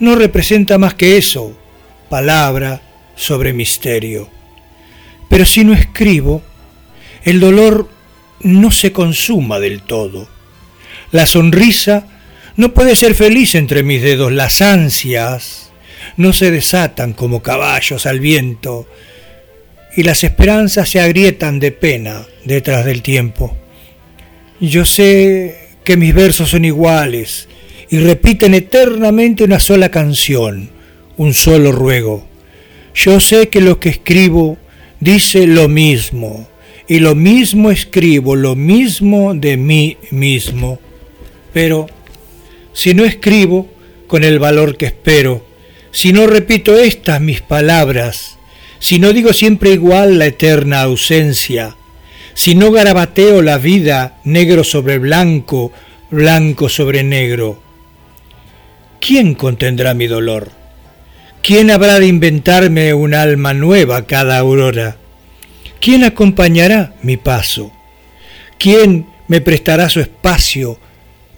[0.01, 1.57] no representa más que eso,
[2.11, 2.83] palabra
[3.15, 4.29] sobre misterio.
[5.29, 6.43] Pero si no escribo,
[7.23, 7.89] el dolor
[8.41, 10.27] no se consuma del todo.
[11.13, 12.09] La sonrisa
[12.57, 14.33] no puede ser feliz entre mis dedos.
[14.33, 15.71] Las ansias
[16.17, 18.89] no se desatan como caballos al viento.
[19.97, 23.57] Y las esperanzas se agrietan de pena detrás del tiempo.
[24.61, 27.47] Yo sé que mis versos son iguales
[27.91, 30.71] y repiten eternamente una sola canción,
[31.19, 32.27] un solo ruego.
[32.95, 34.57] Yo sé que lo que escribo
[34.99, 36.49] dice lo mismo,
[36.89, 40.81] y lo mismo escribo, lo mismo de mí mismo.
[41.53, 41.87] Pero
[42.73, 43.69] si no escribo
[44.07, 45.45] con el valor que espero,
[45.91, 48.39] si no repito estas mis palabras,
[48.79, 51.77] si no digo siempre igual la eterna ausencia,
[52.37, 55.73] si no garabateo la vida negro sobre blanco,
[56.11, 57.63] blanco sobre negro,
[59.01, 60.53] ¿quién contendrá mi dolor?
[61.43, 64.99] ¿Quién habrá de inventarme un alma nueva cada aurora?
[65.81, 67.73] ¿Quién acompañará mi paso?
[68.59, 70.79] ¿Quién me prestará su espacio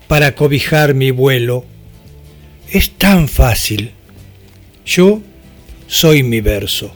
[0.08, 1.64] para cobijar mi vuelo?
[2.72, 3.92] Es tan fácil.
[4.84, 5.20] Yo
[5.86, 6.92] soy mi verso.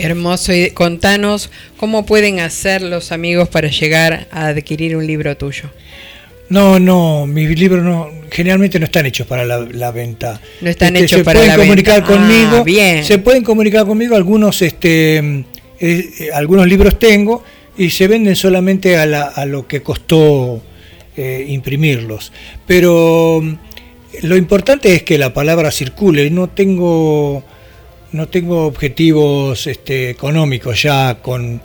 [0.00, 0.52] Hermoso.
[0.52, 5.70] Y contanos cómo pueden hacer los amigos para llegar a adquirir un libro tuyo.
[6.50, 10.40] No, no, mis libros no, generalmente no están hechos para la, la venta.
[10.62, 12.14] No están Este, hechos se para pueden la comunicar venta.
[12.14, 12.64] Ah, conmigo.
[12.64, 13.04] bien.
[13.04, 14.16] Se pueden comunicar conmigo.
[14.16, 15.44] Algunos, este, eh,
[15.80, 17.44] eh, algunos libros tengo
[17.76, 20.62] y se venden solamente a, la- a lo que costó
[21.18, 22.32] eh, imprimirlos.
[22.66, 23.54] Pero mm,
[24.22, 26.30] lo importante es que la palabra circule.
[26.30, 27.44] No tengo,
[28.12, 31.60] no tengo objetivos este, económicos ya con,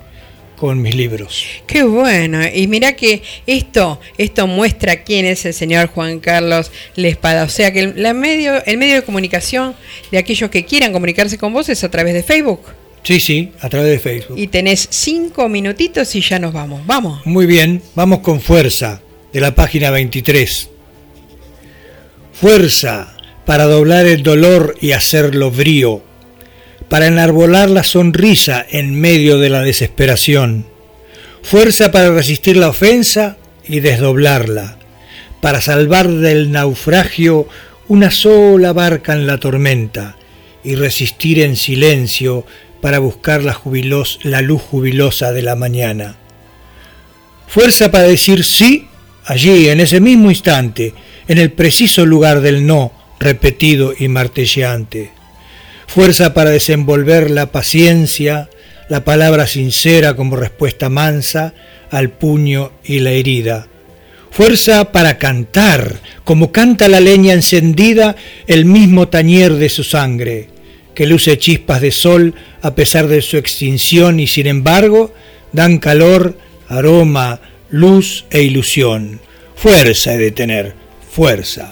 [0.56, 1.44] con mis libros.
[1.66, 2.40] Qué bueno.
[2.52, 7.44] Y mira que esto, esto muestra quién es el señor Juan Carlos Lespada.
[7.44, 9.74] O sea que el, la medio, el medio de comunicación
[10.10, 12.60] de aquellos que quieran comunicarse con vos es a través de Facebook.
[13.04, 14.38] Sí, sí, a través de Facebook.
[14.38, 16.86] Y tenés cinco minutitos y ya nos vamos.
[16.86, 17.24] Vamos.
[17.26, 20.70] Muy bien, vamos con fuerza, de la página 23.
[22.32, 23.14] Fuerza
[23.44, 26.02] para doblar el dolor y hacerlo brío,
[26.94, 30.64] para enarbolar la sonrisa en medio de la desesperación.
[31.42, 33.36] Fuerza para resistir la ofensa
[33.66, 34.78] y desdoblarla,
[35.40, 37.48] para salvar del naufragio
[37.88, 40.16] una sola barca en la tormenta
[40.62, 42.46] y resistir en silencio
[42.80, 43.60] para buscar la,
[44.22, 46.14] la luz jubilosa de la mañana.
[47.48, 48.86] Fuerza para decir sí
[49.24, 50.94] allí, en ese mismo instante,
[51.26, 55.13] en el preciso lugar del no, repetido y martelleante.
[55.94, 58.50] Fuerza para desenvolver la paciencia,
[58.88, 61.54] la palabra sincera como respuesta mansa
[61.88, 63.68] al puño y la herida.
[64.32, 68.16] Fuerza para cantar, como canta la leña encendida,
[68.48, 70.48] el mismo tañer de su sangre,
[70.96, 75.14] que luce chispas de sol a pesar de su extinción y sin embargo
[75.52, 76.36] dan calor,
[76.66, 77.38] aroma,
[77.70, 79.20] luz e ilusión.
[79.54, 80.74] Fuerza de tener,
[81.08, 81.70] fuerza.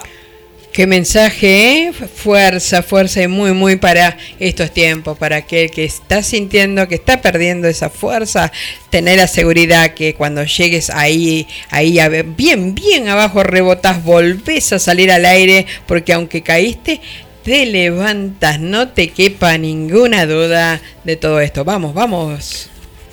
[0.73, 1.93] Qué mensaje, ¿eh?
[1.93, 7.21] Fuerza, fuerza y muy, muy para estos tiempos, para aquel que está sintiendo que está
[7.21, 8.51] perdiendo esa fuerza,
[8.89, 14.73] tener la seguridad que cuando llegues ahí, ahí a ver- bien, bien abajo rebotas, volvés
[14.73, 17.03] a salir al aire, porque aunque caíste,
[17.45, 21.65] te levantas, no te quepa ninguna duda de todo esto.
[21.67, 22.71] Vamos, vamos.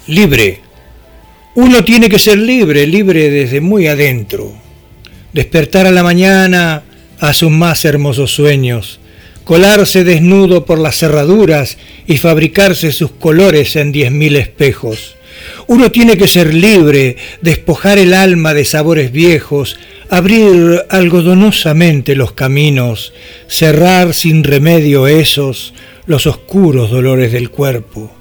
[0.07, 0.61] Libre.
[1.55, 4.53] Uno tiene que ser libre, libre desde muy adentro.
[5.33, 6.83] Despertar a la mañana
[7.19, 8.99] a sus más hermosos sueños,
[9.43, 15.15] colarse desnudo por las cerraduras y fabricarse sus colores en diez mil espejos.
[15.67, 19.77] Uno tiene que ser libre, despojar el alma de sabores viejos,
[20.09, 23.13] abrir algodonosamente los caminos,
[23.47, 25.73] cerrar sin remedio esos
[26.05, 28.11] los oscuros dolores del cuerpo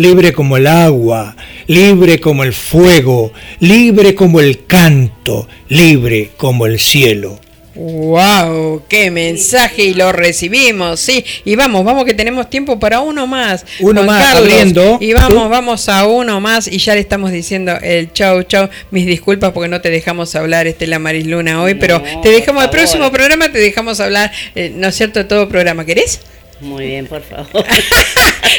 [0.00, 1.36] libre como el agua,
[1.66, 7.38] libre como el fuego, libre como el canto, libre como el cielo.
[7.82, 8.82] ¡Wow!
[8.88, 9.84] ¡Qué mensaje!
[9.84, 11.24] Y lo recibimos, sí.
[11.46, 13.64] Y vamos, vamos que tenemos tiempo para uno más.
[13.80, 14.98] Uno más, abriendo.
[15.00, 16.66] Y vamos, vamos a uno más.
[16.68, 18.68] Y ya le estamos diciendo el chau, chau.
[18.90, 21.74] Mis disculpas porque no te dejamos hablar, Estela Maris Luna, hoy.
[21.74, 25.24] pero te dejamos el próximo programa, te dejamos hablar, eh, ¿no es cierto?
[25.26, 25.86] Todo programa.
[25.86, 26.20] ¿Querés?
[26.60, 27.46] Muy bien, por favor.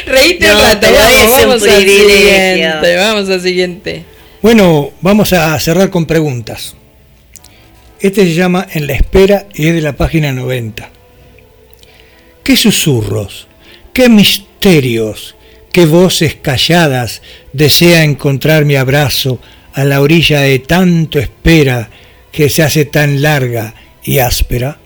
[0.06, 0.80] Reíste un No, rato.
[0.90, 2.96] pero Vamos, un vamos al siguiente.
[2.96, 4.04] Vamos al siguiente.
[4.42, 6.74] Bueno, vamos a cerrar con preguntas.
[8.02, 10.90] Este se llama En la espera y es de la página 90.
[12.42, 13.46] ¿Qué susurros,
[13.92, 15.36] qué misterios,
[15.72, 17.22] qué voces calladas
[17.52, 19.38] desea encontrar mi abrazo
[19.72, 21.90] a la orilla de tanto espera
[22.32, 24.78] que se hace tan larga y áspera?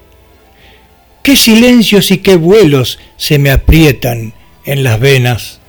[1.23, 4.35] ¿Qué silencios y qué vuelos se me aprietan
[4.67, 5.61] en las venas?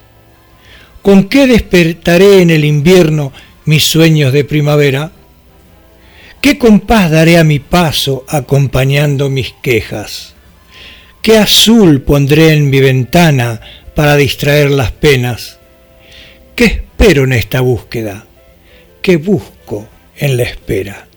[1.02, 3.32] ¿Con qué despertaré en el invierno
[3.64, 5.14] mis sueños de primavera?
[6.42, 10.34] ¿Qué compás daré a mi paso acompañando mis quejas?
[11.22, 13.60] ¿Qué azul pondré en mi ventana
[13.96, 15.60] para distraer las penas?
[16.56, 18.26] ¿Qué espero en esta búsqueda?
[19.02, 21.08] ¿Qué busco en la espera?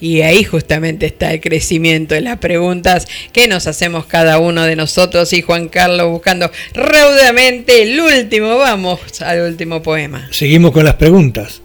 [0.00, 4.76] Y ahí justamente está el crecimiento de las preguntas que nos hacemos cada uno de
[4.76, 8.58] nosotros y Juan Carlos buscando raudamente el último.
[8.58, 10.28] Vamos al último poema.
[10.30, 11.62] Seguimos con las preguntas.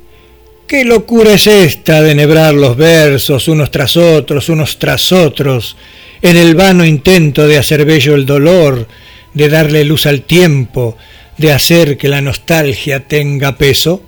[0.69, 5.75] ¿Qué locura es esta de enhebrar los versos unos tras otros, unos tras otros,
[6.21, 8.87] en el vano intento de hacer bello el dolor,
[9.33, 10.95] de darle luz al tiempo,
[11.39, 14.03] de hacer que la nostalgia tenga peso?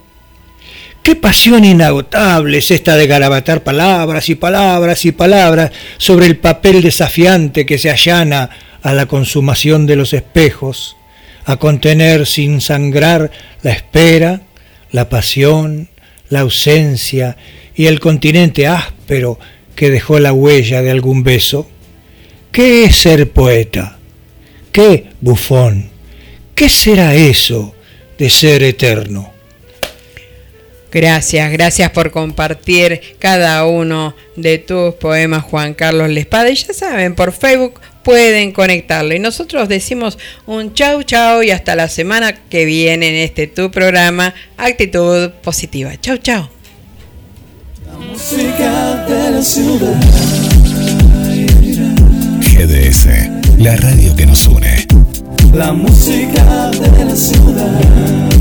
[1.02, 6.84] ¿Qué pasión inagotable es esta de garabatar palabras y palabras y palabras sobre el papel
[6.84, 8.52] desafiante que se allana
[8.84, 10.96] a la consumación de los espejos,
[11.44, 13.32] a contener sin sangrar
[13.64, 14.42] la espera,
[14.92, 15.90] la pasión,
[16.32, 17.38] la ausencia
[17.76, 19.38] y el continente áspero
[19.76, 21.70] que dejó la huella de algún beso?
[22.52, 24.00] ¿Qué es ser poeta?
[24.72, 25.92] ¿Qué bufón?
[26.56, 27.76] ¿Qué será eso
[28.18, 29.32] de ser eterno?
[30.92, 36.50] Gracias, gracias por compartir cada uno de tus poemas, Juan Carlos Lespada.
[36.50, 39.16] Y ya saben, por Facebook pueden conectarlo.
[39.16, 43.72] Y nosotros decimos un chau chau y hasta la semana que viene en este tu
[43.72, 46.00] programa Actitud Positiva.
[46.00, 46.50] Chau chau.
[48.00, 49.96] Música de la ciudad.
[52.42, 53.08] GDS,
[53.58, 54.88] la radio que nos une.
[55.54, 58.32] La música de la ciudad.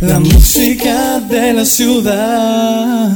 [0.00, 3.10] La música de la ciudad.